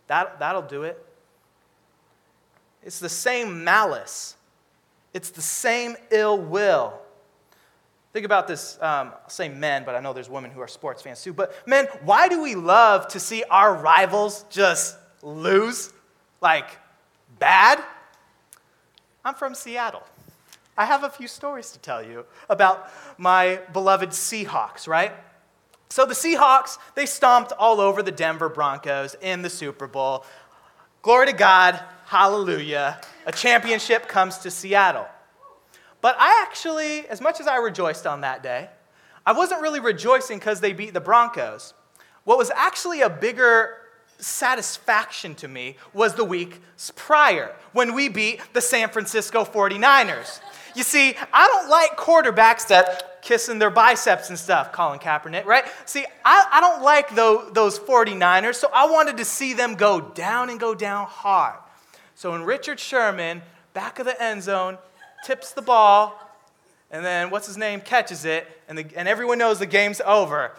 [0.07, 1.03] That, that'll do it.
[2.83, 4.35] It's the same malice,
[5.13, 6.93] it's the same ill will.
[8.13, 11.01] Think about this, um, I'll say men, but I know there's women who are sports
[11.01, 11.33] fans too.
[11.33, 15.91] But men, why do we love to see our rivals just lose?
[16.41, 16.77] Like,
[17.39, 17.83] bad?
[19.25, 20.03] I'm from Seattle.
[20.77, 25.11] I have a few stories to tell you about my beloved Seahawks, right?
[25.89, 30.25] So the Seahawks, they stomped all over the Denver Broncos in the Super Bowl.
[31.01, 33.01] Glory to God, hallelujah.
[33.25, 35.07] A championship comes to Seattle.
[36.01, 38.69] But I actually, as much as I rejoiced on that day,
[39.25, 41.73] I wasn't really rejoicing because they beat the Broncos.
[42.23, 43.76] What was actually a bigger
[44.19, 46.59] satisfaction to me was the week
[46.95, 50.39] prior when we beat the San Francisco 49ers.
[50.75, 55.65] You see, I don't like quarterbacks that kissing their biceps and stuff, Colin Kaepernick, right?
[55.85, 59.99] See, I, I don't like those, those 49ers, so I wanted to see them go
[59.99, 61.59] down and go down hard.
[62.15, 63.41] So when Richard Sherman,
[63.73, 64.77] back of the end zone,
[65.25, 66.19] tips the ball,
[66.89, 70.53] and then what's his name catches it, and, the, and everyone knows the game's over.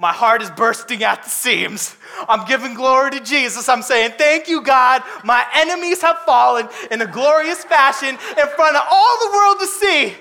[0.00, 1.94] My heart is bursting at the seams.
[2.26, 3.68] I'm giving glory to Jesus.
[3.68, 5.02] I'm saying, Thank you, God.
[5.24, 9.66] My enemies have fallen in a glorious fashion in front of all the world to
[9.66, 10.14] see.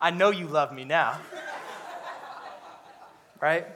[0.00, 1.18] I know you love me now.
[3.42, 3.66] Right?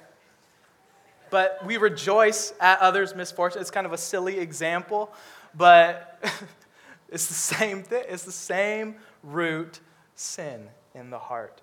[1.29, 3.61] But we rejoice at others' misfortune.
[3.61, 5.13] It's kind of a silly example,
[5.55, 6.25] but
[7.11, 8.05] it's the same thing.
[8.09, 9.81] It's the same root
[10.15, 11.61] sin in the heart.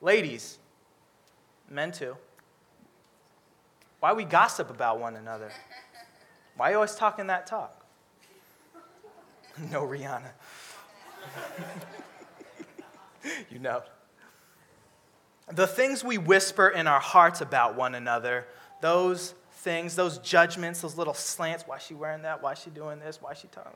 [0.00, 0.58] Ladies,
[1.70, 2.16] men too,
[4.00, 5.50] why we gossip about one another?
[6.56, 7.84] Why are you always talking that talk?
[9.70, 10.30] no, Rihanna.
[13.50, 13.82] you know.
[15.48, 18.46] The things we whisper in our hearts about one another,
[18.80, 22.42] those things, those judgments, those little slants, why is she wearing that?
[22.42, 23.22] Why is she doing this?
[23.22, 23.72] Why is she talking?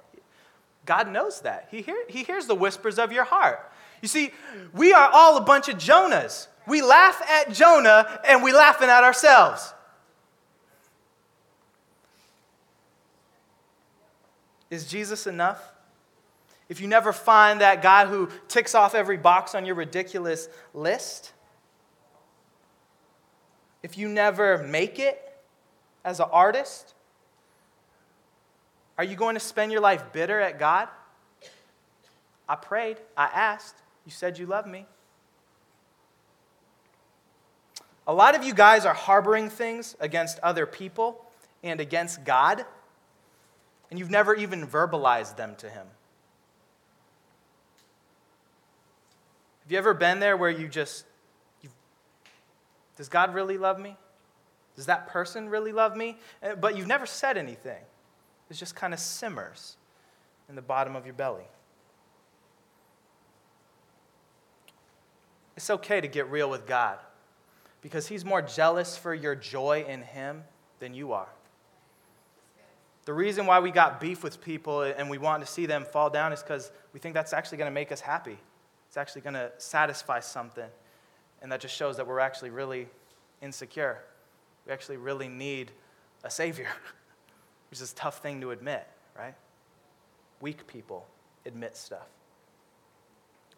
[0.87, 1.68] God knows that.
[1.70, 3.70] He, hear, he hears the whispers of your heart.
[4.02, 4.32] You see,
[4.72, 6.46] we are all a bunch of Jonahs.
[6.66, 9.74] We laugh at Jonah and we laughing at ourselves.
[14.70, 15.60] Is Jesus enough?
[16.68, 21.32] If you never find that guy who ticks off every box on your ridiculous list,
[23.82, 25.20] if you never make it
[26.04, 26.94] as an artist,
[28.96, 30.88] are you going to spend your life bitter at God?
[32.48, 33.76] I prayed, I asked.
[34.11, 34.87] You said you love me.
[38.09, 41.25] A lot of you guys are harboring things against other people
[41.62, 42.64] and against God,
[43.88, 45.87] and you've never even verbalized them to Him.
[49.62, 51.05] Have you ever been there where you just,
[52.96, 53.96] does God really love me?
[54.75, 56.18] Does that person really love me?
[56.42, 57.85] Eh, but you've never said anything.
[58.51, 59.77] It just kind of simmers
[60.49, 61.46] in the bottom of your belly.
[65.61, 66.99] It's okay to get real with God
[67.83, 70.42] because He's more jealous for your joy in Him
[70.79, 71.29] than you are.
[73.05, 76.09] The reason why we got beef with people and we want to see them fall
[76.09, 78.38] down is because we think that's actually going to make us happy.
[78.88, 80.70] It's actually going to satisfy something.
[81.42, 82.88] And that just shows that we're actually really
[83.42, 83.99] insecure.
[84.66, 85.73] We actually really need
[86.25, 86.68] a Savior,
[87.70, 89.35] which is a tough thing to admit, right?
[90.40, 91.07] Weak people
[91.44, 92.09] admit stuff.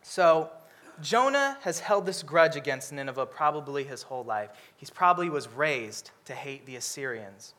[0.03, 0.51] So,
[1.01, 4.51] Jonah has held this grudge against Nineveh probably his whole life.
[4.77, 7.55] He probably was raised to hate the Assyrians.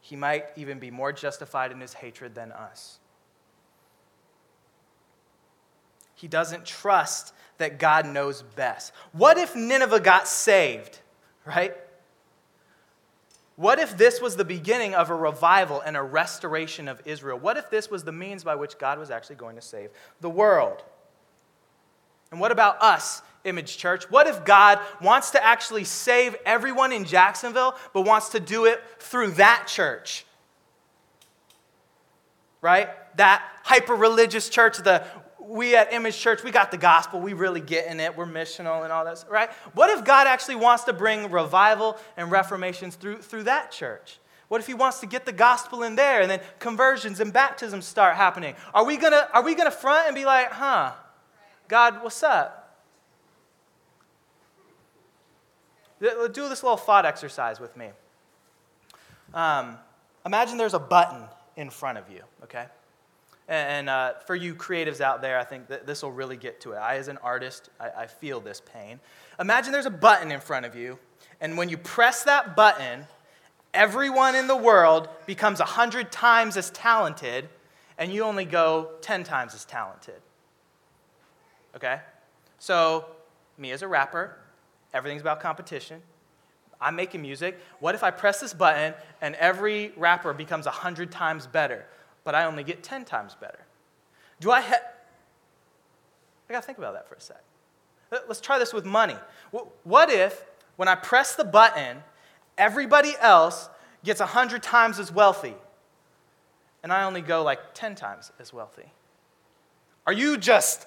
[0.00, 2.98] He might even be more justified in his hatred than us.
[6.14, 8.92] He doesn't trust that God knows best.
[9.12, 11.00] What if Nineveh got saved,
[11.44, 11.74] right?
[13.56, 17.38] What if this was the beginning of a revival and a restoration of Israel?
[17.38, 19.90] What if this was the means by which God was actually going to save
[20.20, 20.84] the world?
[22.30, 24.10] And what about us, Image Church?
[24.10, 28.82] What if God wants to actually save everyone in Jacksonville, but wants to do it
[28.98, 30.24] through that church?
[32.60, 32.88] Right?
[33.16, 35.04] That hyper religious church, the
[35.48, 38.82] we at Image Church, we got the gospel, we really get in it, we're missional
[38.82, 39.50] and all that, right?
[39.74, 44.18] What if God actually wants to bring revival and reformations through, through that church?
[44.48, 47.84] What if he wants to get the gospel in there and then conversions and baptisms
[47.84, 48.54] start happening?
[48.74, 50.92] Are we gonna, are we gonna front and be like, huh,
[51.68, 52.62] God, what's up?
[56.00, 57.88] Do this little thought exercise with me.
[59.34, 59.78] Um,
[60.24, 61.22] imagine there's a button
[61.56, 62.66] in front of you, okay?
[63.48, 66.72] And uh, for you creatives out there, I think that this will really get to
[66.72, 66.76] it.
[66.76, 69.00] I, as an artist, I, I feel this pain.
[69.40, 70.98] Imagine there's a button in front of you,
[71.40, 73.06] and when you press that button,
[73.72, 77.48] everyone in the world becomes 100 times as talented,
[77.98, 80.20] and you only go 10 times as talented.
[81.76, 82.00] Okay?
[82.58, 83.06] So,
[83.58, 84.36] me as a rapper,
[84.92, 86.02] everything's about competition.
[86.80, 87.58] I'm making music.
[87.80, 91.86] What if I press this button and every rapper becomes 100 times better,
[92.24, 93.60] but I only get 10 times better?
[94.40, 94.82] Do I have.
[96.48, 97.42] I gotta think about that for a sec.
[98.10, 99.16] Let's try this with money.
[99.82, 100.44] What if,
[100.76, 102.02] when I press the button,
[102.56, 103.68] everybody else
[104.04, 105.54] gets 100 times as wealthy,
[106.82, 108.92] and I only go like 10 times as wealthy?
[110.06, 110.86] Are you just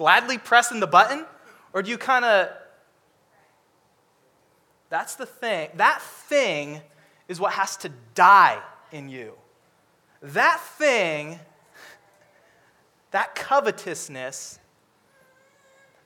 [0.00, 1.26] gladly pressing the button,
[1.74, 2.48] or do you kind of.
[4.88, 5.68] That's the thing.
[5.74, 6.80] That thing
[7.28, 9.34] is what has to die in you.
[10.22, 11.38] That thing,
[13.10, 14.58] that covetousness,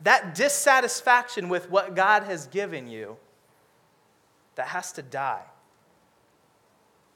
[0.01, 3.17] that dissatisfaction with what God has given you,
[4.57, 5.45] that has to die.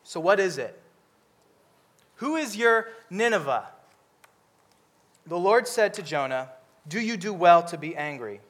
[0.05, 0.81] So, what is it?
[2.19, 3.67] Who is your Nineveh?
[5.27, 6.51] The Lord said to Jonah,
[6.89, 8.41] Do you do well to be angry?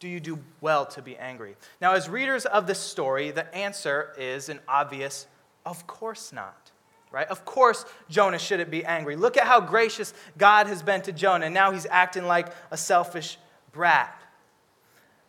[0.00, 1.56] Do you do well to be angry?
[1.80, 5.26] Now, as readers of this story, the answer is an obvious,
[5.64, 6.72] of course not
[7.12, 7.28] right?
[7.28, 9.14] Of course, Jonah shouldn't be angry.
[9.16, 11.46] Look at how gracious God has been to Jonah.
[11.46, 13.38] And now he's acting like a selfish
[13.70, 14.20] brat.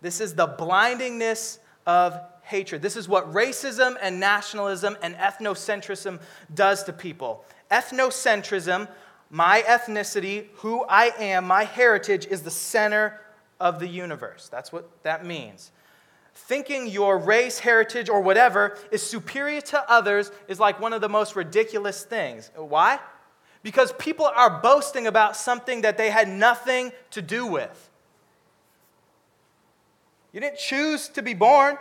[0.02, 2.82] This is the blindingness of hatred.
[2.82, 6.20] This is what racism and nationalism and ethnocentrism
[6.54, 7.46] does to people.
[7.70, 8.88] Ethnocentrism,
[9.34, 13.20] my ethnicity, who I am, my heritage is the center
[13.60, 14.48] of the universe.
[14.48, 15.72] That's what that means
[16.36, 21.10] thinking your race, heritage, or whatever is superior to others is like one of the
[21.10, 22.52] most ridiculous things.
[22.56, 23.00] Why?
[23.62, 27.90] Because people are boasting about something that they had nothing to do with.
[30.34, 31.78] You didn't choose to be born.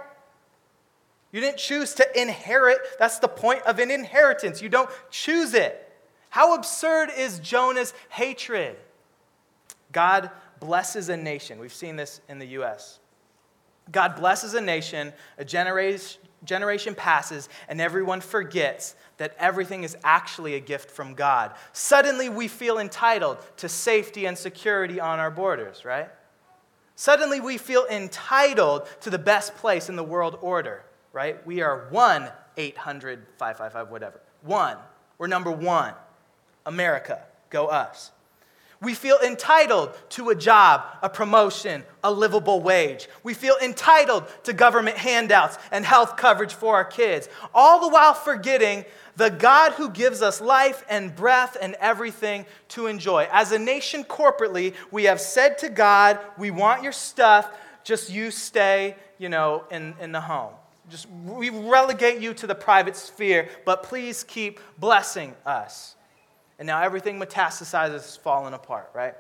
[1.33, 2.79] You didn't choose to inherit.
[2.99, 4.61] That's the point of an inheritance.
[4.61, 5.92] You don't choose it.
[6.33, 8.79] How absurd is Jonah's hatred?
[9.93, 10.31] God
[10.61, 11.59] blesses a nation.
[11.59, 13.01] We've seen this in the U.S.
[13.91, 20.55] God blesses a nation, a generation, generation passes, and everyone forgets that everything is actually
[20.55, 21.53] a gift from God.
[21.75, 26.09] Suddenly, we feel entitled to safety and security on our borders, right?
[26.95, 31.47] Suddenly, we feel entitled to the best place in the world order, right?
[31.47, 34.23] We are 1 800 555, whatever.
[34.41, 34.79] One.
[35.19, 35.93] We're number one.
[36.67, 37.23] America.
[37.51, 38.13] Go us.
[38.83, 43.09] We feel entitled to a job, a promotion, a livable wage.
[43.23, 48.13] We feel entitled to government handouts and health coverage for our kids, all the while
[48.13, 48.85] forgetting
[49.15, 53.29] the God who gives us life and breath and everything to enjoy.
[53.31, 58.33] As a nation corporately, we have said to God, We want your stuff, just you
[58.33, 60.55] stay, you know, in, in the home.
[60.91, 65.95] Just we relegate you to the private sphere, but please keep blessing us
[66.63, 69.17] and now everything metastasizes, falling apart, right?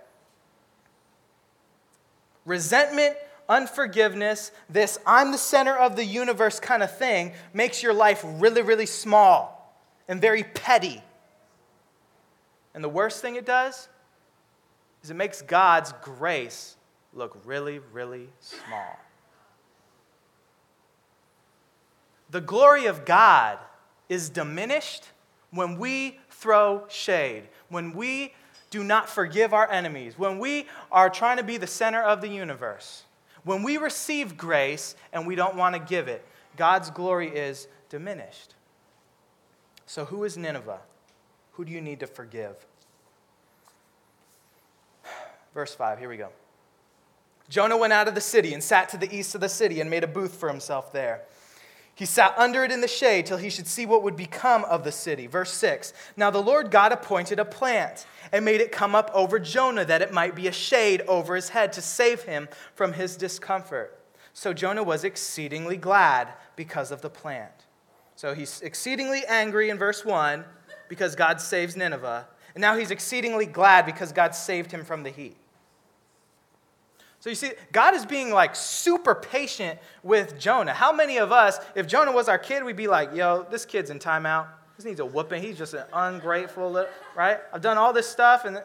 [2.44, 3.16] Resentment,
[3.48, 8.62] unforgiveness, this I'm the center of the universe kind of thing makes your life really,
[8.62, 9.76] really small
[10.06, 11.02] and very petty.
[12.74, 13.88] And the worst thing it does
[15.02, 16.76] is it makes God's grace
[17.12, 19.00] look really, really small.
[22.30, 23.58] The glory of God
[24.08, 25.08] is diminished
[25.50, 28.34] when we throw shade, when we
[28.70, 32.28] do not forgive our enemies, when we are trying to be the center of the
[32.28, 33.04] universe,
[33.44, 36.26] when we receive grace and we don't want to give it,
[36.56, 38.54] God's glory is diminished.
[39.86, 40.80] So, who is Nineveh?
[41.52, 42.56] Who do you need to forgive?
[45.54, 46.30] Verse 5, here we go.
[47.48, 49.90] Jonah went out of the city and sat to the east of the city and
[49.90, 51.22] made a booth for himself there.
[51.94, 54.82] He sat under it in the shade till he should see what would become of
[54.82, 55.26] the city.
[55.26, 59.38] Verse 6 Now the Lord God appointed a plant and made it come up over
[59.38, 63.16] Jonah that it might be a shade over his head to save him from his
[63.16, 63.98] discomfort.
[64.32, 67.52] So Jonah was exceedingly glad because of the plant.
[68.16, 70.44] So he's exceedingly angry in verse 1
[70.88, 72.26] because God saves Nineveh.
[72.54, 75.36] And now he's exceedingly glad because God saved him from the heat.
[77.22, 80.74] So you see, God is being like super patient with Jonah.
[80.74, 83.90] How many of us, if Jonah was our kid, we'd be like, yo, this kid's
[83.90, 84.48] in timeout.
[84.76, 85.40] This needs a whooping.
[85.40, 87.38] He's just an ungrateful, little, right?
[87.52, 88.60] I've done all this stuff and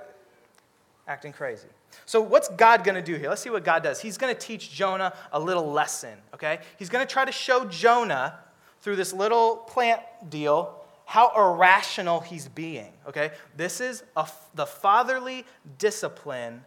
[1.08, 1.68] acting crazy.
[2.08, 3.30] So what's God going to do here?
[3.30, 4.02] Let's see what God does.
[4.02, 6.58] He's going to teach Jonah a little lesson, okay?
[6.80, 8.40] He's going to try to show Jonah
[8.82, 10.02] through this little plant
[10.32, 10.74] deal
[11.06, 13.30] how irrational he's being, okay?
[13.56, 15.46] This is a, the fatherly
[15.78, 16.64] discipline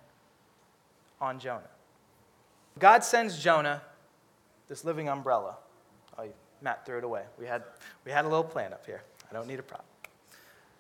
[1.20, 1.62] on Jonah.
[2.80, 3.82] God sends Jonah
[4.68, 5.56] this living umbrella.
[6.18, 6.24] Oh,
[6.62, 7.24] Matt threw it away.
[7.38, 7.62] We had,
[8.04, 9.02] we had a little plan up here.
[9.30, 9.84] I don't need a prop.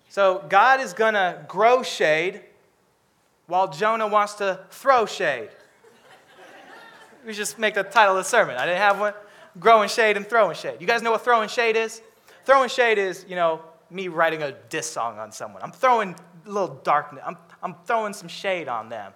[0.08, 2.40] So God is going to grow shade
[3.46, 5.50] while Jonah wants to throw shade.
[7.26, 8.56] we just make the title of the sermon.
[8.56, 9.12] I didn't have one.
[9.58, 10.80] Growing shade and throwing shade.
[10.80, 12.02] You guys know what throwing shade is?
[12.44, 15.62] Throwing shade is, you know, me writing a diss song on someone.
[15.62, 16.14] I'm throwing
[16.46, 17.22] a little darkness.
[17.26, 19.12] I'm, I'm throwing some shade on them.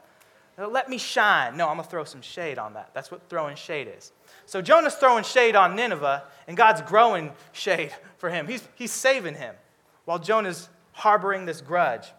[0.59, 1.57] Uh, let me shine.
[1.57, 2.91] No, I'm going to throw some shade on that.
[2.95, 4.13] That's what throwing shade is.
[4.47, 8.47] So Jonah's throwing shade on Nineveh, and God's growing shade for him.
[8.47, 9.55] He's, he's saving him
[10.05, 12.13] while Jonah's harboring this grudge.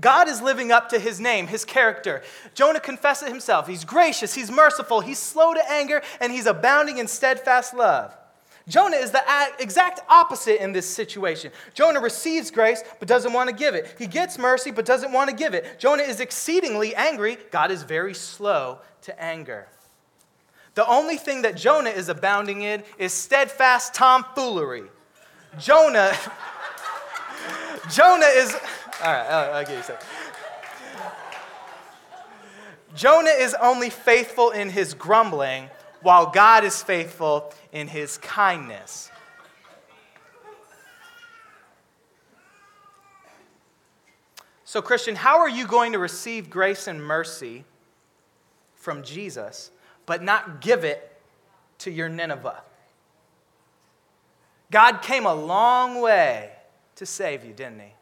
[0.00, 2.22] God is living up to his name, his character.
[2.54, 3.66] Jonah confesses himself.
[3.66, 8.16] He's gracious, he's merciful, he's slow to anger, and he's abounding in steadfast love.
[8.68, 9.22] Jonah is the
[9.60, 11.52] exact opposite in this situation.
[11.72, 13.94] Jonah receives grace but doesn't want to give it.
[13.96, 15.78] He gets mercy but doesn't want to give it.
[15.78, 17.38] Jonah is exceedingly angry.
[17.52, 19.68] God is very slow to anger.
[20.74, 24.84] The only thing that Jonah is abounding in is steadfast tomfoolery.
[25.58, 26.12] Jonah
[27.90, 28.52] Jonah is
[29.04, 29.98] all right, I'll, give you a.
[32.96, 35.68] Jonah is only faithful in his grumbling,
[36.02, 39.10] while God is faithful in his kindness.
[44.64, 47.64] So, Christian, how are you going to receive grace and mercy
[48.74, 49.70] from Jesus,
[50.06, 51.16] but not give it
[51.78, 52.62] to your Nineveh?
[54.70, 56.50] God came a long way
[56.96, 57.94] to save you, didn't he?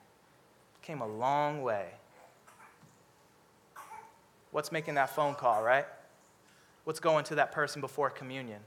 [0.82, 1.86] Came a long way.
[4.51, 5.86] What's making that phone call, right?
[6.85, 8.61] What's going to that person before communion?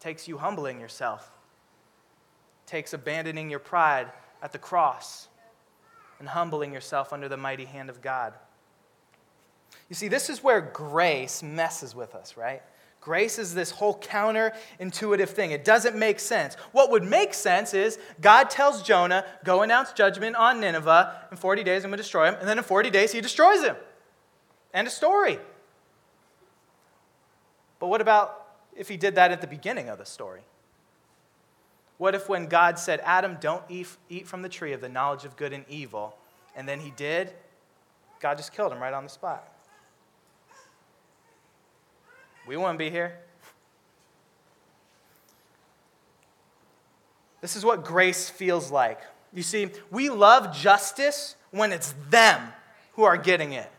[0.00, 1.30] takes you humbling yourself.
[2.66, 4.06] takes abandoning your pride
[4.42, 5.26] at the cross
[6.20, 8.32] and humbling yourself under the mighty hand of God.
[9.88, 12.62] You see, this is where grace messes with us, right?
[13.00, 15.50] Grace is this whole counterintuitive thing.
[15.50, 16.54] It doesn't make sense.
[16.70, 21.26] What would make sense is God tells Jonah, go announce judgment on Nineveh.
[21.30, 22.36] In 40 days, I'm going to destroy him.
[22.38, 23.76] And then in 40 days, he destroys him.
[24.72, 25.38] End of story.
[27.80, 30.42] But what about if he did that at the beginning of the story?
[31.98, 35.36] What if when God said, Adam, don't eat, from the tree of the knowledge of
[35.36, 36.16] good and evil,
[36.54, 37.32] and then he did,
[38.20, 39.46] God just killed him right on the spot?
[42.46, 43.18] We wouldn't be here.
[47.40, 49.00] This is what grace feels like.
[49.32, 52.52] You see, we love justice when it's them
[52.94, 53.70] who are getting it.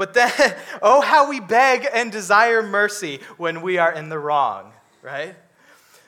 [0.00, 0.32] But then,
[0.82, 4.72] oh, how we beg and desire mercy when we are in the wrong,
[5.02, 5.36] right?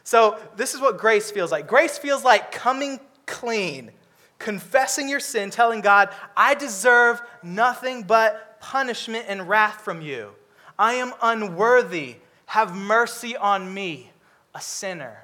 [0.02, 1.66] So, this is what grace feels like.
[1.66, 3.90] Grace feels like coming clean,
[4.38, 10.30] confessing your sin, telling God, I deserve nothing but punishment and wrath from you.
[10.78, 12.16] I am unworthy.
[12.46, 14.10] Have mercy on me,
[14.54, 15.21] a sinner.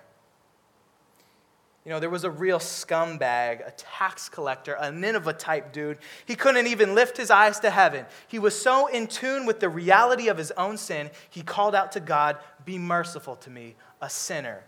[1.89, 5.97] You know, there was a real scumbag, a tax collector, a Nineveh type dude.
[6.27, 8.05] He couldn't even lift his eyes to heaven.
[8.27, 11.93] He was so in tune with the reality of his own sin, he called out
[11.93, 12.37] to God,
[12.67, 14.65] Be merciful to me, a sinner.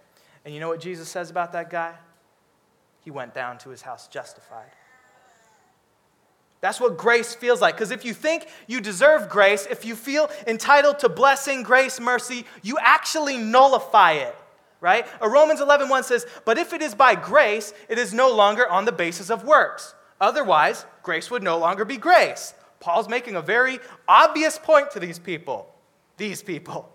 [0.47, 1.93] And you know what Jesus says about that guy?
[3.03, 4.71] He went down to his house justified.
[6.63, 7.75] That's what grace feels like.
[7.75, 12.47] Because if you think you deserve grace, if you feel entitled to blessing, grace, mercy,
[12.63, 14.35] you actually nullify it,
[14.81, 15.07] right?
[15.21, 18.69] A Romans 11 1 says, But if it is by grace, it is no longer
[18.69, 19.95] on the basis of works.
[20.21, 22.55] Otherwise, grace would no longer be grace.
[22.79, 23.79] Paul's making a very
[24.09, 25.75] obvious point to these people.
[26.17, 26.91] These people.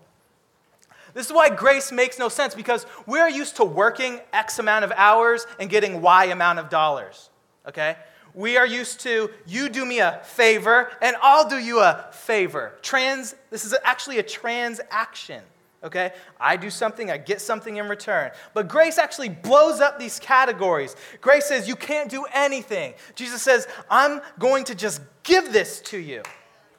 [1.14, 4.92] This is why grace makes no sense because we're used to working X amount of
[4.96, 7.30] hours and getting Y amount of dollars,
[7.66, 7.96] okay?
[8.36, 12.74] we are used to you do me a favor and I'll do you a favor.
[12.82, 15.42] Trans, this is actually a transaction.
[15.86, 16.12] Okay?
[16.40, 18.32] I do something, I get something in return.
[18.54, 20.96] But grace actually blows up these categories.
[21.20, 22.94] Grace says you can't do anything.
[23.14, 26.22] Jesus says, I'm going to just give this to you.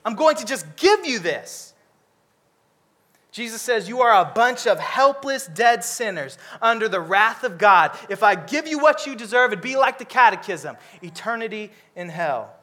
[0.03, 1.73] I'm going to just give you this.
[3.31, 7.97] Jesus says, You are a bunch of helpless, dead sinners under the wrath of God.
[8.09, 12.56] If I give you what you deserve, it'd be like the catechism eternity in hell.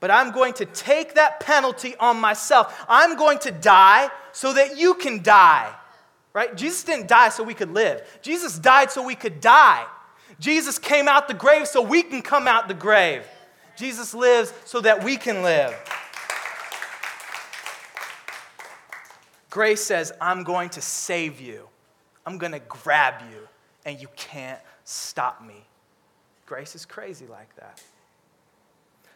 [0.00, 2.84] But I'm going to take that penalty on myself.
[2.88, 5.72] I'm going to die so that you can die.
[6.32, 6.56] Right?
[6.56, 9.84] Jesus didn't die so we could live, Jesus died so we could die.
[10.38, 13.24] Jesus came out the grave so we can come out the grave.
[13.76, 15.74] Jesus lives so that we can live.
[19.50, 21.68] Grace says, I'm going to save you.
[22.24, 23.48] I'm going to grab you,
[23.84, 25.66] and you can't stop me.
[26.46, 27.82] Grace is crazy like that.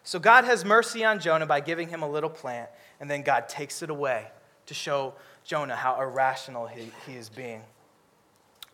[0.05, 2.69] So God has mercy on Jonah by giving him a little plant,
[3.01, 4.27] and then God takes it away
[4.67, 7.63] to show Jonah how irrational he, he is being.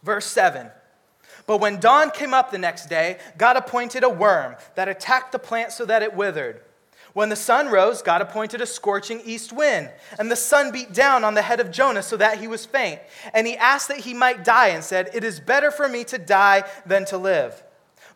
[0.03, 0.69] Verse 7
[1.47, 5.39] But when dawn came up the next day, God appointed a worm that attacked the
[5.39, 6.63] plant so that it withered.
[7.13, 11.23] When the sun rose, God appointed a scorching east wind, and the sun beat down
[11.25, 13.01] on the head of Jonah so that he was faint.
[13.35, 16.19] And he asked that he might die and said, It is better for me to
[16.19, 17.63] die than to live.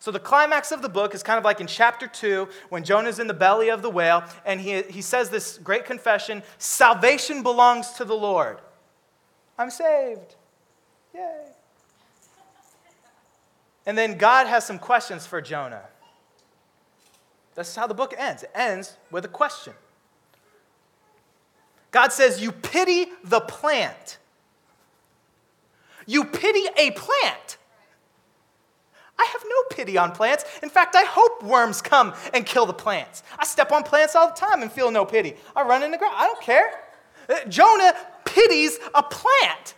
[0.00, 3.18] So the climax of the book is kind of like in chapter 2 when Jonah's
[3.18, 7.90] in the belly of the whale and he, he says this great confession salvation belongs
[7.92, 8.60] to the Lord.
[9.58, 10.36] I'm saved.
[11.14, 11.44] Yay.
[13.84, 15.82] And then God has some questions for Jonah.
[17.54, 18.42] That's how the book ends.
[18.42, 19.74] It ends with a question.
[21.90, 24.18] God says, You pity the plant.
[26.06, 27.58] You pity a plant.
[29.20, 30.46] I have no pity on plants.
[30.62, 33.22] In fact, I hope worms come and kill the plants.
[33.38, 35.34] I step on plants all the time and feel no pity.
[35.54, 36.14] I run in the ground.
[36.16, 36.70] I don't care.
[37.28, 37.92] Uh, Jonah
[38.24, 39.74] pities a plant.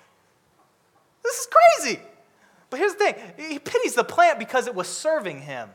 [1.24, 2.01] This is crazy.
[2.70, 5.68] But here's the thing he pities the plant because it was serving him,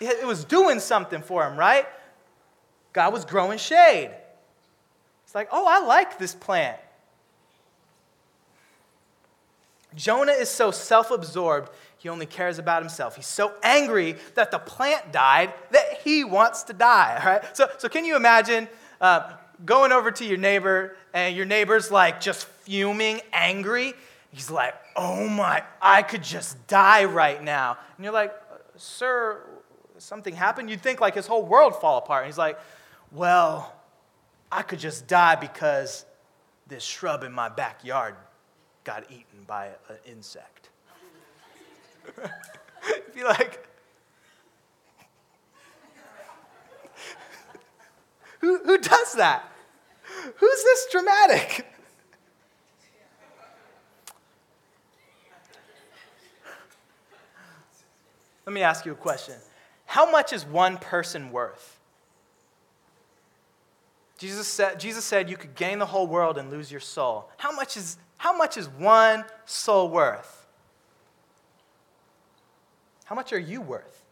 [0.00, 1.86] it was doing something for him, right?
[2.94, 4.10] God was growing shade.
[5.24, 6.78] It's like, oh, I like this plant.
[9.94, 11.70] Jonah is so self absorbed,
[12.04, 13.16] he only cares about himself.
[13.16, 17.18] He's so angry that the plant died that he wants to die.
[17.18, 17.56] All right?
[17.56, 18.68] So, so can you imagine
[19.00, 19.32] uh,
[19.64, 23.94] going over to your neighbor and your neighbor's like just fuming, angry?
[24.32, 27.78] He's like, oh my, I could just die right now.
[27.96, 28.34] And you're like,
[28.76, 29.40] sir,
[29.96, 30.68] something happened?
[30.68, 32.24] You'd think like his whole world fall apart.
[32.24, 32.58] And he's like,
[33.12, 33.74] well,
[34.52, 36.04] I could just die because
[36.66, 38.14] this shrub in my backyard
[38.84, 40.63] got eaten by an insect.
[43.14, 43.66] Be like,
[48.40, 49.50] who, who does that?
[50.36, 51.66] Who's this dramatic?
[58.46, 59.36] Let me ask you a question.
[59.86, 61.80] How much is one person worth?
[64.18, 67.30] Jesus said, Jesus said you could gain the whole world and lose your soul.
[67.36, 70.43] How much is, how much is one soul worth?
[73.14, 74.02] How much are you worth?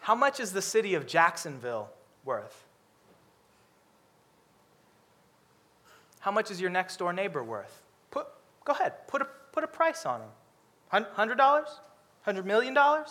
[0.00, 1.90] How much is the city of Jacksonville
[2.24, 2.64] worth?
[6.20, 7.82] How much is your next door neighbor worth?
[8.10, 8.28] Put,
[8.64, 10.20] go ahead, put a, put a price on
[10.90, 11.04] them.
[11.18, 11.36] $100?
[12.26, 12.74] $100 million?
[12.74, 13.04] A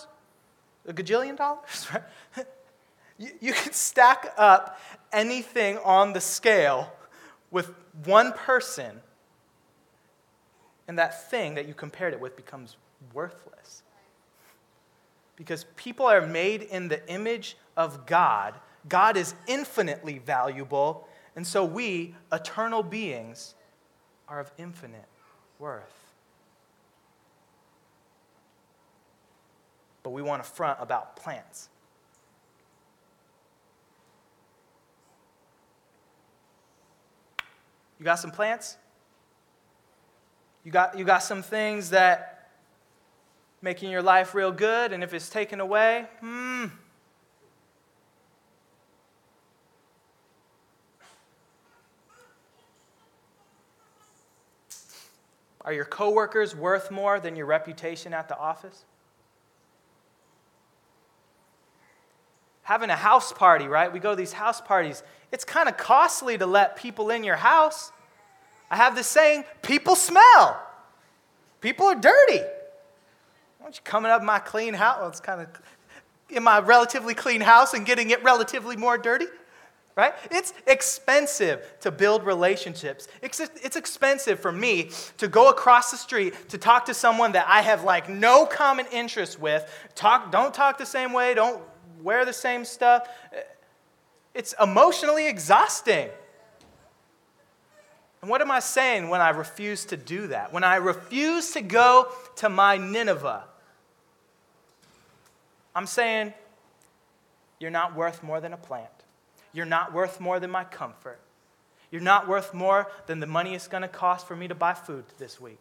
[0.88, 1.88] gajillion dollars?
[3.20, 4.80] you, you can stack up
[5.12, 6.92] anything on the scale
[7.52, 7.72] with
[8.04, 9.00] one person,
[10.88, 12.78] and that thing that you compared it with becomes
[13.14, 13.84] worthless.
[15.36, 18.56] Because people are made in the image of God
[18.88, 23.56] God is infinitely valuable, and so we, eternal beings,
[24.28, 25.06] are of infinite
[25.60, 26.14] worth.
[30.02, 31.70] But we want to front about plants.
[38.00, 38.78] You got some plants?
[40.64, 42.50] You got, you got some things that
[43.62, 46.66] making your life real good, and if it's taken away, hmm,
[55.66, 58.84] Are your coworkers worth more than your reputation at the office?
[62.64, 63.92] Having a house party, right?
[63.92, 65.04] We go to these house parties.
[65.32, 67.92] It's kind of costly to let people in your house.
[68.74, 70.60] I have this saying people smell,
[71.62, 72.40] people are dirty.
[72.40, 74.98] Why don't you coming up my clean house?
[75.00, 75.48] Well, it's kind of
[76.28, 79.28] in my relatively clean house and getting it relatively more dirty
[79.96, 80.16] right?
[80.32, 83.08] It's expensive to build relationships.
[83.22, 87.46] It's, it's expensive for me to go across the street to talk to someone that
[87.48, 89.72] I have like no common interest with.
[89.94, 91.62] Talk, don't talk the same way, don't
[92.02, 93.08] wear the same stuff.
[94.34, 96.10] It's emotionally exhausting.
[98.24, 100.54] And what am I saying when I refuse to do that?
[100.54, 102.08] When I refuse to go
[102.38, 103.44] to my Nineveh?
[105.76, 106.34] I'm saying,
[107.60, 108.88] you're not worth more than a plant.
[109.52, 111.20] You're not worth more than my comfort.
[111.92, 114.74] You're not worth more than the money it's going to cost for me to buy
[114.74, 115.60] food this week.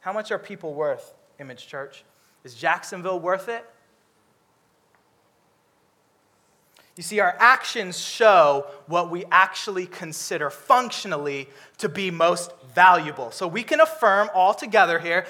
[0.00, 2.04] How much are people worth, Image Church?
[2.44, 3.64] Is Jacksonville worth it?
[6.96, 13.30] You see, our actions show what we actually consider functionally to be most valuable.
[13.30, 15.26] So we can affirm all together here.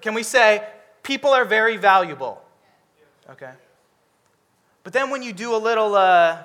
[0.00, 0.64] Can we say,
[1.02, 2.40] people are very valuable?
[3.30, 3.50] Okay.
[4.84, 6.44] But then when you do a little, uh,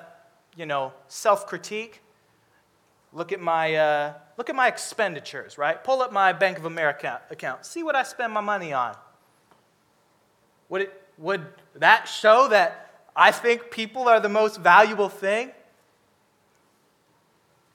[0.56, 2.00] you know, self critique,
[3.12, 3.74] look at my.
[3.74, 5.82] Uh, look at my expenditures, right?
[5.82, 7.64] Pull up my Bank of America account.
[7.64, 8.96] See what I spend my money on.
[10.68, 11.46] Would, it, would
[11.76, 12.83] that show that
[13.16, 15.52] I think people are the most valuable thing?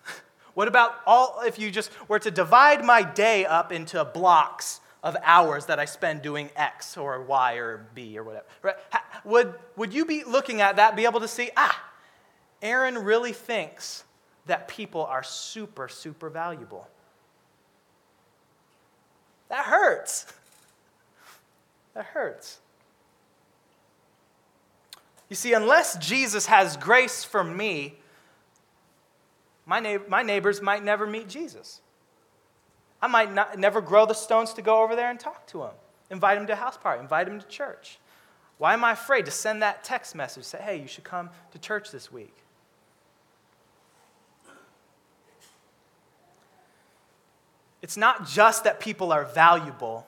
[0.53, 5.15] what about all, if you just were to divide my day up into blocks of
[5.23, 8.45] hours that I spend doing X or Y or B or whatever?
[8.61, 8.75] Right?
[9.23, 11.83] Would, would you be looking at that, be able to see, ah,
[12.61, 14.03] Aaron really thinks
[14.45, 16.87] that people are super, super valuable?
[19.49, 20.25] That hurts.
[21.95, 22.59] That hurts.
[25.30, 27.99] You see, unless Jesus has grace for me,
[29.65, 31.82] my, na- my neighbors might never meet Jesus.
[33.01, 35.71] I might not, never grow the stones to go over there and talk to him,
[36.09, 37.99] invite him to a house party, invite him to church.
[38.57, 41.59] Why am I afraid to send that text message, say, hey, you should come to
[41.59, 42.36] church this week?
[47.82, 50.05] It's not just that people are valuable,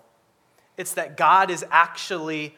[0.75, 2.57] it's that God is actually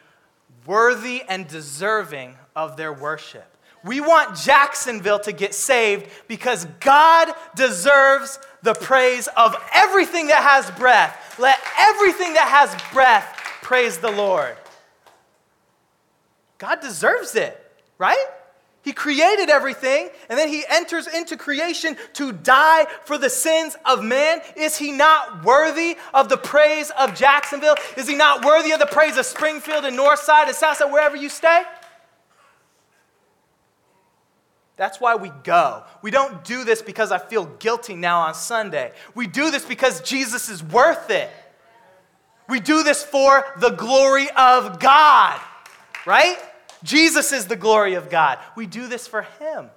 [0.65, 3.45] worthy and deserving of their worship.
[3.83, 10.71] We want Jacksonville to get saved because God deserves the praise of everything that has
[10.79, 11.37] breath.
[11.37, 14.55] Let everything that has breath praise the Lord.
[16.57, 17.59] God deserves it,
[17.97, 18.25] right?
[18.83, 24.03] He created everything, and then he enters into creation to die for the sins of
[24.03, 24.41] man.
[24.57, 27.75] Is he not worthy of the praise of Jacksonville?
[27.95, 31.29] Is he not worthy of the praise of Springfield and Northside and Southside, wherever you
[31.29, 31.63] stay?
[34.75, 35.83] That's why we go.
[36.01, 38.91] We don't do this because I feel guilty now on Sunday.
[39.15, 41.29] We do this because Jesus is worth it.
[42.49, 45.39] We do this for the glory of God,
[46.05, 46.37] right?
[46.83, 48.39] Jesus is the glory of God.
[48.55, 49.69] We do this for Him.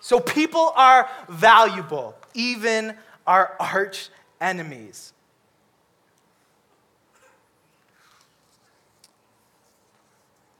[0.00, 2.94] So people are valuable, even
[3.26, 4.10] our arch
[4.40, 5.14] enemies.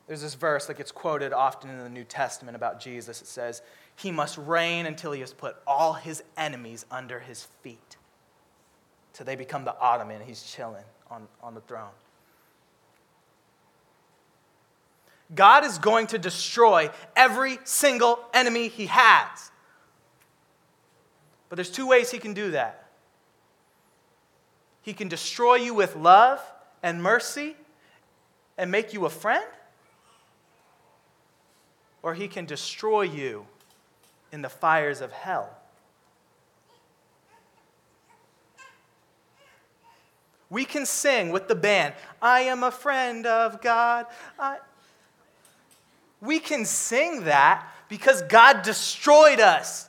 [0.07, 3.21] There's this verse that gets quoted often in the New Testament about Jesus.
[3.23, 3.63] It says,
[3.97, 7.97] He must reign until He has put all His enemies under His feet.
[9.13, 11.91] Till they become the ottoman, He's chilling on, on the throne.
[15.33, 19.51] God is going to destroy every single enemy he has.
[21.49, 22.89] But there's two ways he can do that.
[24.83, 26.41] He can destroy you with love
[26.83, 27.57] and mercy
[28.59, 29.45] and make you a friend,
[32.03, 33.47] or he can destroy you
[34.31, 35.49] in the fires of hell.
[40.51, 44.07] We can sing with the band, I am a friend of God.
[44.39, 44.59] I,
[46.25, 49.89] we can sing that because God destroyed us.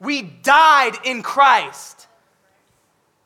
[0.00, 2.06] We died in Christ.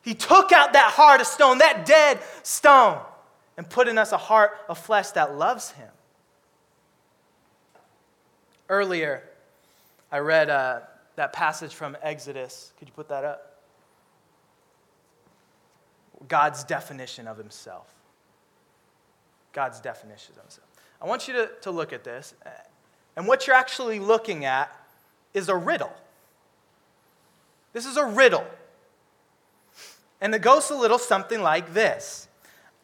[0.02, 2.98] He took out that heart of stone, that dead stone,
[3.56, 5.88] and put in us a heart of flesh that loves Him.
[8.68, 9.22] Earlier,
[10.10, 10.80] I read uh,
[11.16, 12.72] that passage from Exodus.
[12.78, 13.60] Could you put that up?
[16.26, 17.86] God's definition of Himself.
[19.52, 20.71] God's definition of Himself.
[21.02, 22.32] I want you to, to look at this.
[23.16, 24.74] And what you're actually looking at
[25.34, 25.92] is a riddle.
[27.72, 28.46] This is a riddle.
[30.20, 32.28] And it goes a little something like this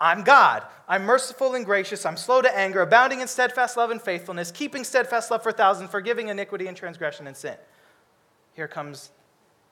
[0.01, 0.65] I'm God.
[0.89, 2.07] I'm merciful and gracious.
[2.07, 5.91] I'm slow to anger, abounding in steadfast love and faithfulness, keeping steadfast love for thousands,
[5.91, 7.57] forgiving iniquity and transgression and sin.
[8.55, 9.11] Here comes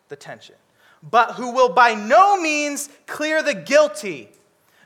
[0.08, 0.56] the tension.
[1.02, 4.28] But who will by no means clear the guilty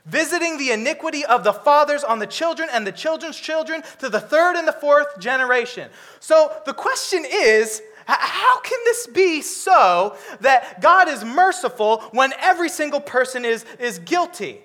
[0.05, 4.19] visiting the iniquity of the fathers on the children and the children's children to the
[4.19, 5.89] third and the fourth generation.
[6.19, 12.69] So the question is, how can this be so that God is merciful when every
[12.69, 14.61] single person is, is guilty?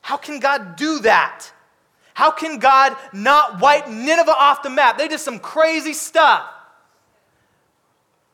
[0.00, 1.50] How can God do that?
[2.14, 4.96] How can God not wipe Nineveh off the map?
[4.96, 6.46] They did some crazy stuff.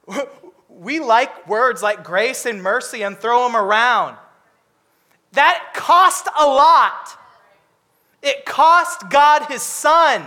[0.68, 4.16] We like words like grace and mercy and throw them around.
[5.32, 7.18] That cost a lot.
[8.22, 10.24] It cost God his son.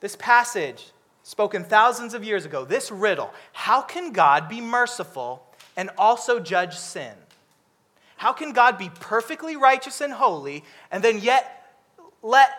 [0.00, 0.92] This passage,
[1.22, 5.42] spoken thousands of years ago, this riddle how can God be merciful
[5.76, 7.14] and also judge sin?
[8.16, 11.74] How can God be perfectly righteous and holy and then yet
[12.22, 12.50] let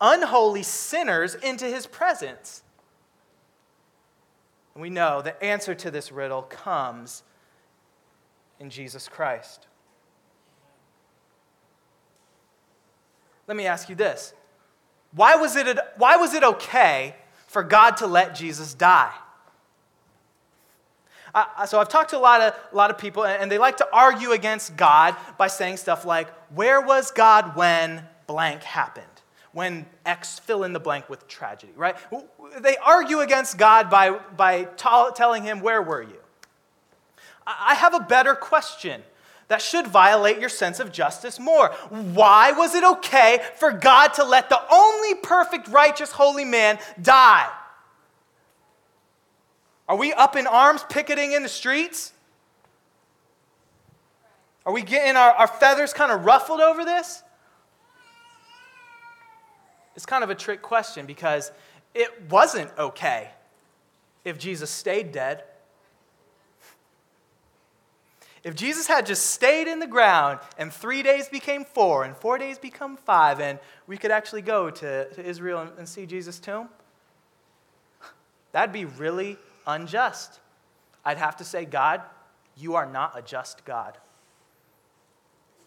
[0.00, 2.62] unholy sinners into his presence?
[4.74, 7.22] And we know the answer to this riddle comes
[8.60, 9.66] in Jesus Christ.
[13.46, 14.34] Let me ask you this
[15.12, 17.14] why was it, why was it okay
[17.46, 19.12] for God to let Jesus die?
[21.66, 23.88] So I've talked to a lot of, a lot of people, and they like to
[23.92, 29.06] argue against God by saying stuff like, Where was God when blank happened?
[29.52, 31.96] When X fill in the blank with tragedy, right?
[32.60, 36.17] They argue against God by, by t- telling him, Where were you?
[37.48, 39.02] I have a better question
[39.48, 41.70] that should violate your sense of justice more.
[41.88, 47.48] Why was it okay for God to let the only perfect, righteous, holy man die?
[49.88, 52.12] Are we up in arms picketing in the streets?
[54.66, 57.22] Are we getting our, our feathers kind of ruffled over this?
[59.96, 61.50] It's kind of a trick question because
[61.94, 63.30] it wasn't okay
[64.26, 65.42] if Jesus stayed dead.
[68.44, 72.38] If Jesus had just stayed in the ground and three days became four and four
[72.38, 76.38] days become five, and we could actually go to, to Israel and, and see Jesus'
[76.38, 76.68] tomb,
[78.52, 79.36] that'd be really
[79.66, 80.40] unjust.
[81.04, 82.02] I'd have to say, God,
[82.56, 83.96] you are not a just God.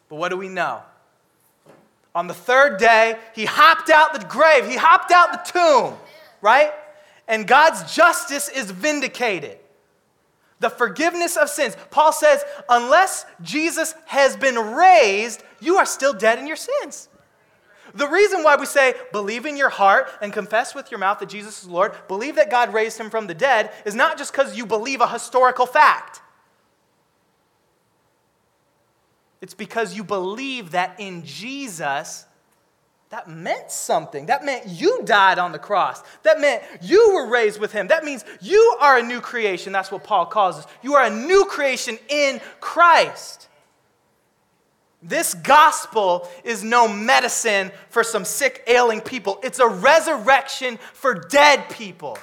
[0.10, 0.82] But what do we know?
[2.14, 5.98] On the third day, he hopped out the grave, he hopped out the tomb,
[6.42, 6.74] right?
[7.28, 9.58] And God's justice is vindicated
[10.62, 11.76] the forgiveness of sins.
[11.90, 17.10] Paul says, unless Jesus has been raised, you are still dead in your sins.
[17.94, 21.28] The reason why we say, believe in your heart and confess with your mouth that
[21.28, 24.56] Jesus is Lord, believe that God raised him from the dead, is not just because
[24.56, 26.22] you believe a historical fact.
[29.42, 32.26] It's because you believe that in Jesus,
[33.12, 34.28] that meant something.
[34.28, 36.02] That meant you died on the cross.
[36.24, 37.88] That meant you were raised with him.
[37.88, 39.74] That means you are a new creation.
[39.74, 40.68] That's what Paul calls us.
[40.82, 43.50] You are a new creation in Christ.
[45.04, 49.40] This gospel is no medicine for some sick, ailing people.
[49.44, 52.18] It's a resurrection for dead people.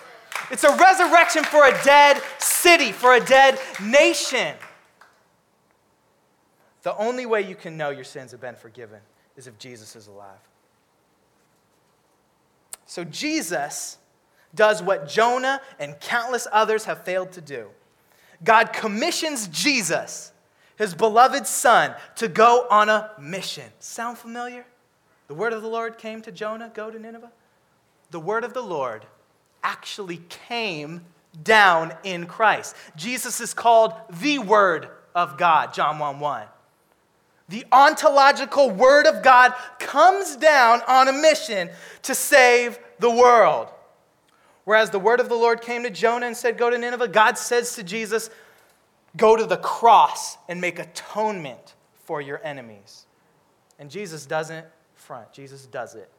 [0.50, 4.54] It's a resurrection for a dead city, for a dead nation.
[6.82, 9.00] The only way you can know your sins have been forgiven
[9.36, 10.38] is if Jesus is alive.
[12.88, 13.98] So Jesus
[14.54, 17.68] does what Jonah and countless others have failed to do.
[18.42, 20.32] God commissions Jesus,
[20.76, 23.70] his beloved son, to go on a mission.
[23.78, 24.64] Sound familiar?
[25.26, 27.30] The word of the Lord came to Jonah, go to Nineveh.
[28.10, 29.04] The word of the Lord
[29.62, 31.04] actually came
[31.42, 32.74] down in Christ.
[32.96, 36.46] Jesus is called the Word of God, John 1 1.
[37.48, 41.70] The ontological Word of God comes down on a mission
[42.02, 43.68] to save the world.
[44.68, 47.38] Whereas the word of the Lord came to Jonah and said, Go to Nineveh, God
[47.38, 48.28] says to Jesus,
[49.16, 51.74] Go to the cross and make atonement
[52.04, 53.06] for your enemies.
[53.78, 56.10] And Jesus doesn't front, Jesus does it.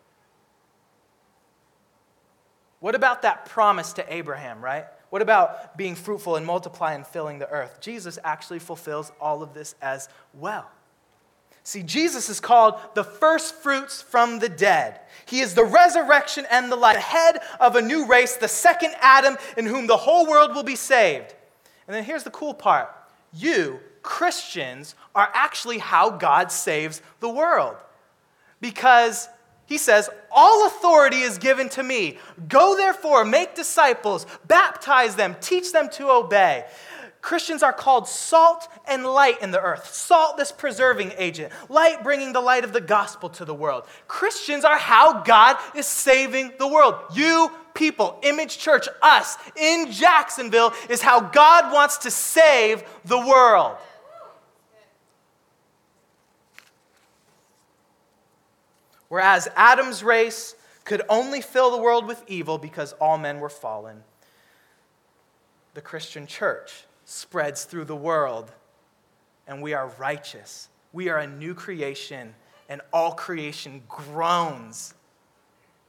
[2.80, 4.86] What about that promise to Abraham, right?
[5.12, 7.80] What about being fruitful and multiply and filling the earth?
[7.82, 10.68] Jesus actually fulfills all of this as well.
[11.64, 15.00] See, Jesus is called the first fruits from the dead.
[15.26, 18.94] He is the resurrection and the life, the head of a new race, the second
[19.00, 21.36] Adam in whom the whole world will be saved.
[21.88, 22.90] And then here's the cool part
[23.32, 27.76] you, Christians, are actually how God saves the world.
[28.62, 29.30] Because
[29.66, 32.18] he says, All authority is given to me.
[32.48, 36.66] Go therefore, make disciples, baptize them, teach them to obey.
[37.22, 39.94] Christians are called salt and light in the earth.
[39.94, 41.52] Salt, this preserving agent.
[41.68, 43.84] Light, bringing the light of the gospel to the world.
[44.08, 46.96] Christians are how God is saving the world.
[47.14, 53.76] You people, Image Church, us in Jacksonville, is how God wants to save the world.
[59.10, 60.56] Whereas Adam's race
[60.86, 64.04] could only fill the world with evil because all men were fallen,
[65.74, 68.52] the Christian church spreads through the world,
[69.48, 70.70] and we are righteous.
[70.94, 72.36] We are a new creation,
[72.70, 74.94] and all creation groans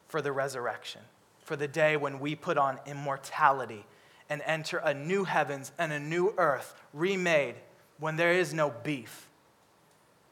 [0.08, 1.02] for the resurrection,
[1.44, 3.84] for the day when we put on immortality
[4.30, 7.56] and enter a new heavens and a new earth, remade
[7.98, 9.28] when there is no beef,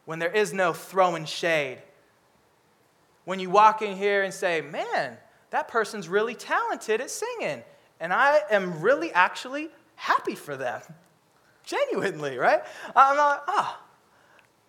[0.07, 1.83] when there is no throwing shade.
[3.27, 5.19] When you walk in here and say, man,
[5.51, 7.63] that person's really talented at singing,
[8.01, 9.69] and I am really actually
[9.99, 10.81] happy for them.
[11.65, 12.63] Genuinely, right?
[12.97, 13.81] I'm like, ah,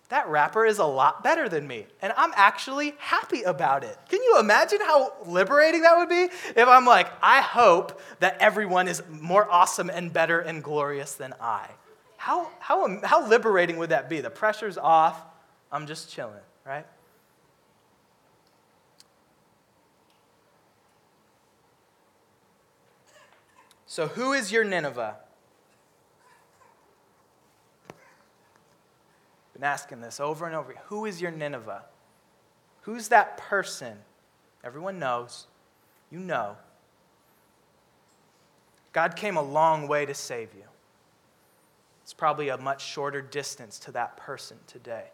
[0.10, 1.86] that rapper is a lot better than me.
[2.02, 3.96] And I'm actually happy about it.
[4.10, 6.24] Can you imagine how liberating that would be?
[6.60, 11.34] If I'm like, I hope that everyone is more awesome and better and glorious than
[11.40, 11.70] I.
[12.18, 14.20] How, how, how liberating would that be?
[14.20, 15.22] The pressure's off.
[15.72, 16.34] I'm just chilling,
[16.66, 16.86] right?
[24.00, 25.18] So, who is your Nineveh?
[29.52, 30.74] Been asking this over and over.
[30.86, 31.84] Who is your Nineveh?
[32.84, 33.98] Who's that person?
[34.64, 35.48] Everyone knows.
[36.10, 36.56] You know.
[38.94, 40.64] God came a long way to save you.
[42.02, 45.08] It's probably a much shorter distance to that person today.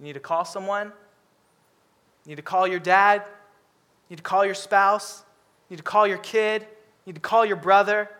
[0.00, 0.88] You need to call someone.
[2.24, 3.22] You need to call your dad.
[3.24, 5.22] You need to call your spouse.
[5.68, 6.62] You need to call your kid.
[7.04, 8.10] You need to call your brother.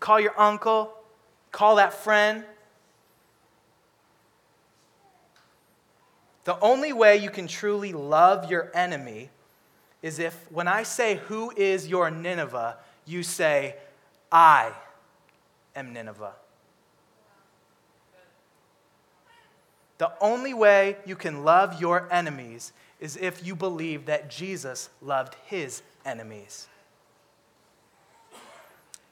[0.00, 0.92] Call your uncle.
[1.52, 2.44] Call that friend.
[6.44, 9.30] The only way you can truly love your enemy
[10.02, 12.76] is if, when I say, Who is your Nineveh?
[13.06, 13.76] you say,
[14.30, 14.72] I
[15.76, 16.32] am Nineveh.
[19.98, 25.36] The only way you can love your enemies is if you believe that Jesus loved
[25.46, 26.66] his enemies.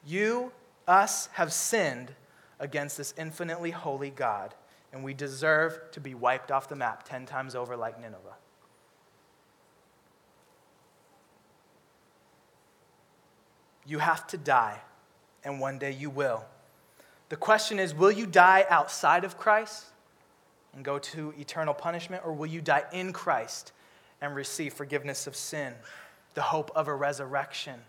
[0.05, 0.53] You,
[0.87, 2.13] us, have sinned
[2.59, 4.55] against this infinitely holy God,
[4.93, 8.37] and we deserve to be wiped off the map 10 times over like Nineveh.
[13.85, 14.81] You have to die,
[15.45, 16.45] and one day you will.
[17.29, 19.87] The question is will you die outside of Christ
[20.75, 23.73] and go to eternal punishment, or will you die in Christ
[24.21, 25.75] and receive forgiveness of sin,
[26.35, 27.81] the hope of a resurrection,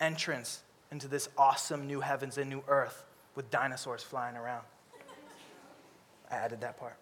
[0.00, 4.64] entrance into this awesome new heavens and new earth with dinosaurs flying around?
[6.30, 6.96] I added that part.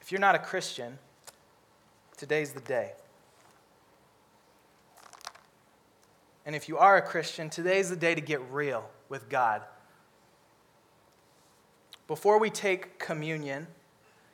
[0.00, 0.98] If you're not a Christian,
[2.16, 2.92] today's the day.
[6.44, 9.62] And if you are a Christian, today's the day to get real with God.
[12.08, 13.68] Before we take communion,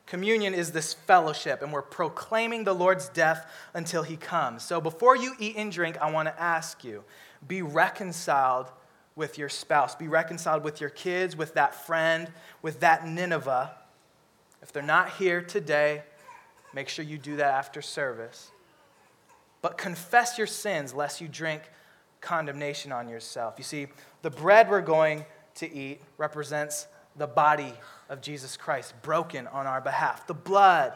[0.09, 4.63] communion is this fellowship, and we're proclaiming the Lord's death until he comes.
[4.63, 7.03] So before you eat and drink, I want to ask you
[7.47, 8.67] be reconciled
[9.15, 12.31] with your spouse, be reconciled with your kids, with that friend,
[12.61, 13.71] with that Nineveh.
[14.61, 16.03] If they're not here today,
[16.73, 18.51] make sure you do that after service.
[19.61, 21.61] But confess your sins lest you drink
[22.19, 23.55] condemnation on yourself.
[23.57, 23.87] You see,
[24.21, 27.73] the bread we're going to eat represents the body
[28.09, 30.25] of Jesus Christ broken on our behalf.
[30.27, 30.93] The blood,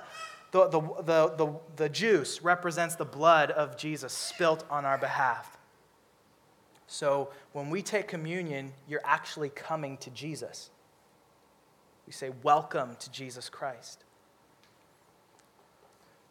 [0.51, 5.57] the, the, the, the, the juice represents the blood of Jesus spilt on our behalf.
[6.87, 10.69] So when we take communion, you're actually coming to Jesus.
[12.05, 14.03] We say, Welcome to Jesus Christ.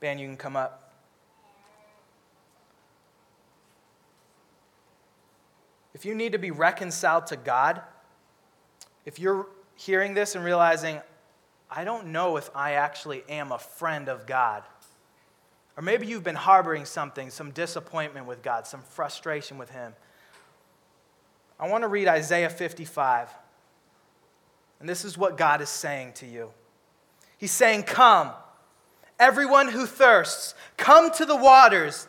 [0.00, 0.92] Ben, you can come up.
[5.94, 7.82] If you need to be reconciled to God,
[9.04, 9.46] if you're
[9.76, 11.00] hearing this and realizing,
[11.70, 14.62] I don't know if I actually am a friend of God,
[15.76, 19.94] or maybe you've been harboring something, some disappointment with God, some frustration with Him,
[21.62, 23.28] I want to read Isaiah 55.
[24.80, 26.50] And this is what God is saying to you
[27.38, 28.30] He's saying, Come,
[29.18, 32.08] everyone who thirsts, come to the waters.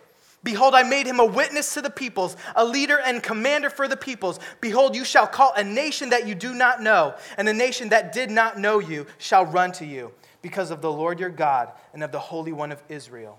[0.43, 3.97] Behold, I made him a witness to the peoples, a leader and commander for the
[3.97, 4.39] peoples.
[4.59, 8.11] Behold, you shall call a nation that you do not know, and a nation that
[8.11, 10.11] did not know you shall run to you,
[10.41, 13.37] because of the Lord your God and of the Holy One of Israel.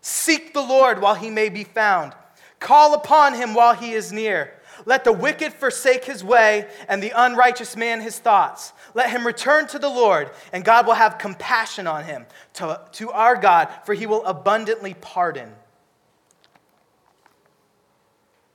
[0.00, 2.14] Seek the Lord while he may be found,
[2.60, 4.52] call upon him while he is near.
[4.86, 8.72] Let the wicked forsake his way, and the unrighteous man his thoughts.
[8.94, 13.10] Let him return to the Lord, and God will have compassion on him, to, to
[13.10, 15.52] our God, for he will abundantly pardon.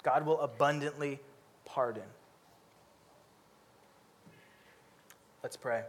[0.04, 1.20] God will abundantly
[1.66, 2.04] pardon.
[5.42, 5.84] Let's pray.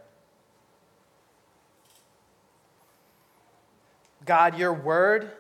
[4.24, 5.30] God, your word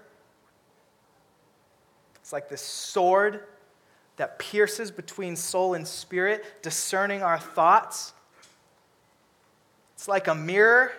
[2.24, 3.40] it's like this sword
[4.16, 8.14] that pierces between soul and spirit, discerning our thoughts.
[9.94, 10.90] It's like a mirror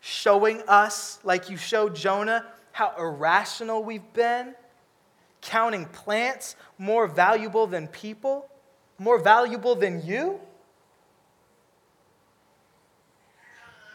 [0.00, 4.54] showing us, like you showed Jonah, how irrational we've been,
[5.42, 8.48] counting plants more valuable than people,
[8.98, 10.40] more valuable than you.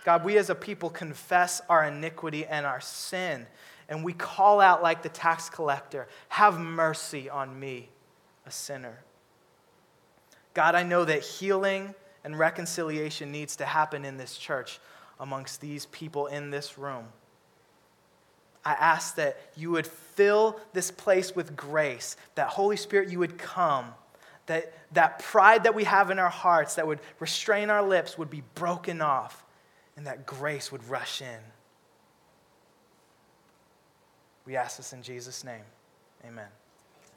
[0.06, 3.46] God, we as a people confess our iniquity and our sin,
[3.90, 7.90] and we call out like the tax collector Have mercy on me,
[8.46, 9.00] a sinner.
[10.54, 11.94] God, I know that healing
[12.24, 14.80] and reconciliation needs to happen in this church
[15.20, 17.06] amongst these people in this room.
[18.68, 23.38] I ask that you would fill this place with grace, that Holy Spirit, you would
[23.38, 23.94] come,
[24.48, 28.30] that that pride that we have in our hearts that would restrain our lips would
[28.30, 29.46] be broken off
[29.96, 31.40] and that grace would rush in.
[34.46, 35.64] We ask this in Jesus' name.
[36.26, 36.48] Amen.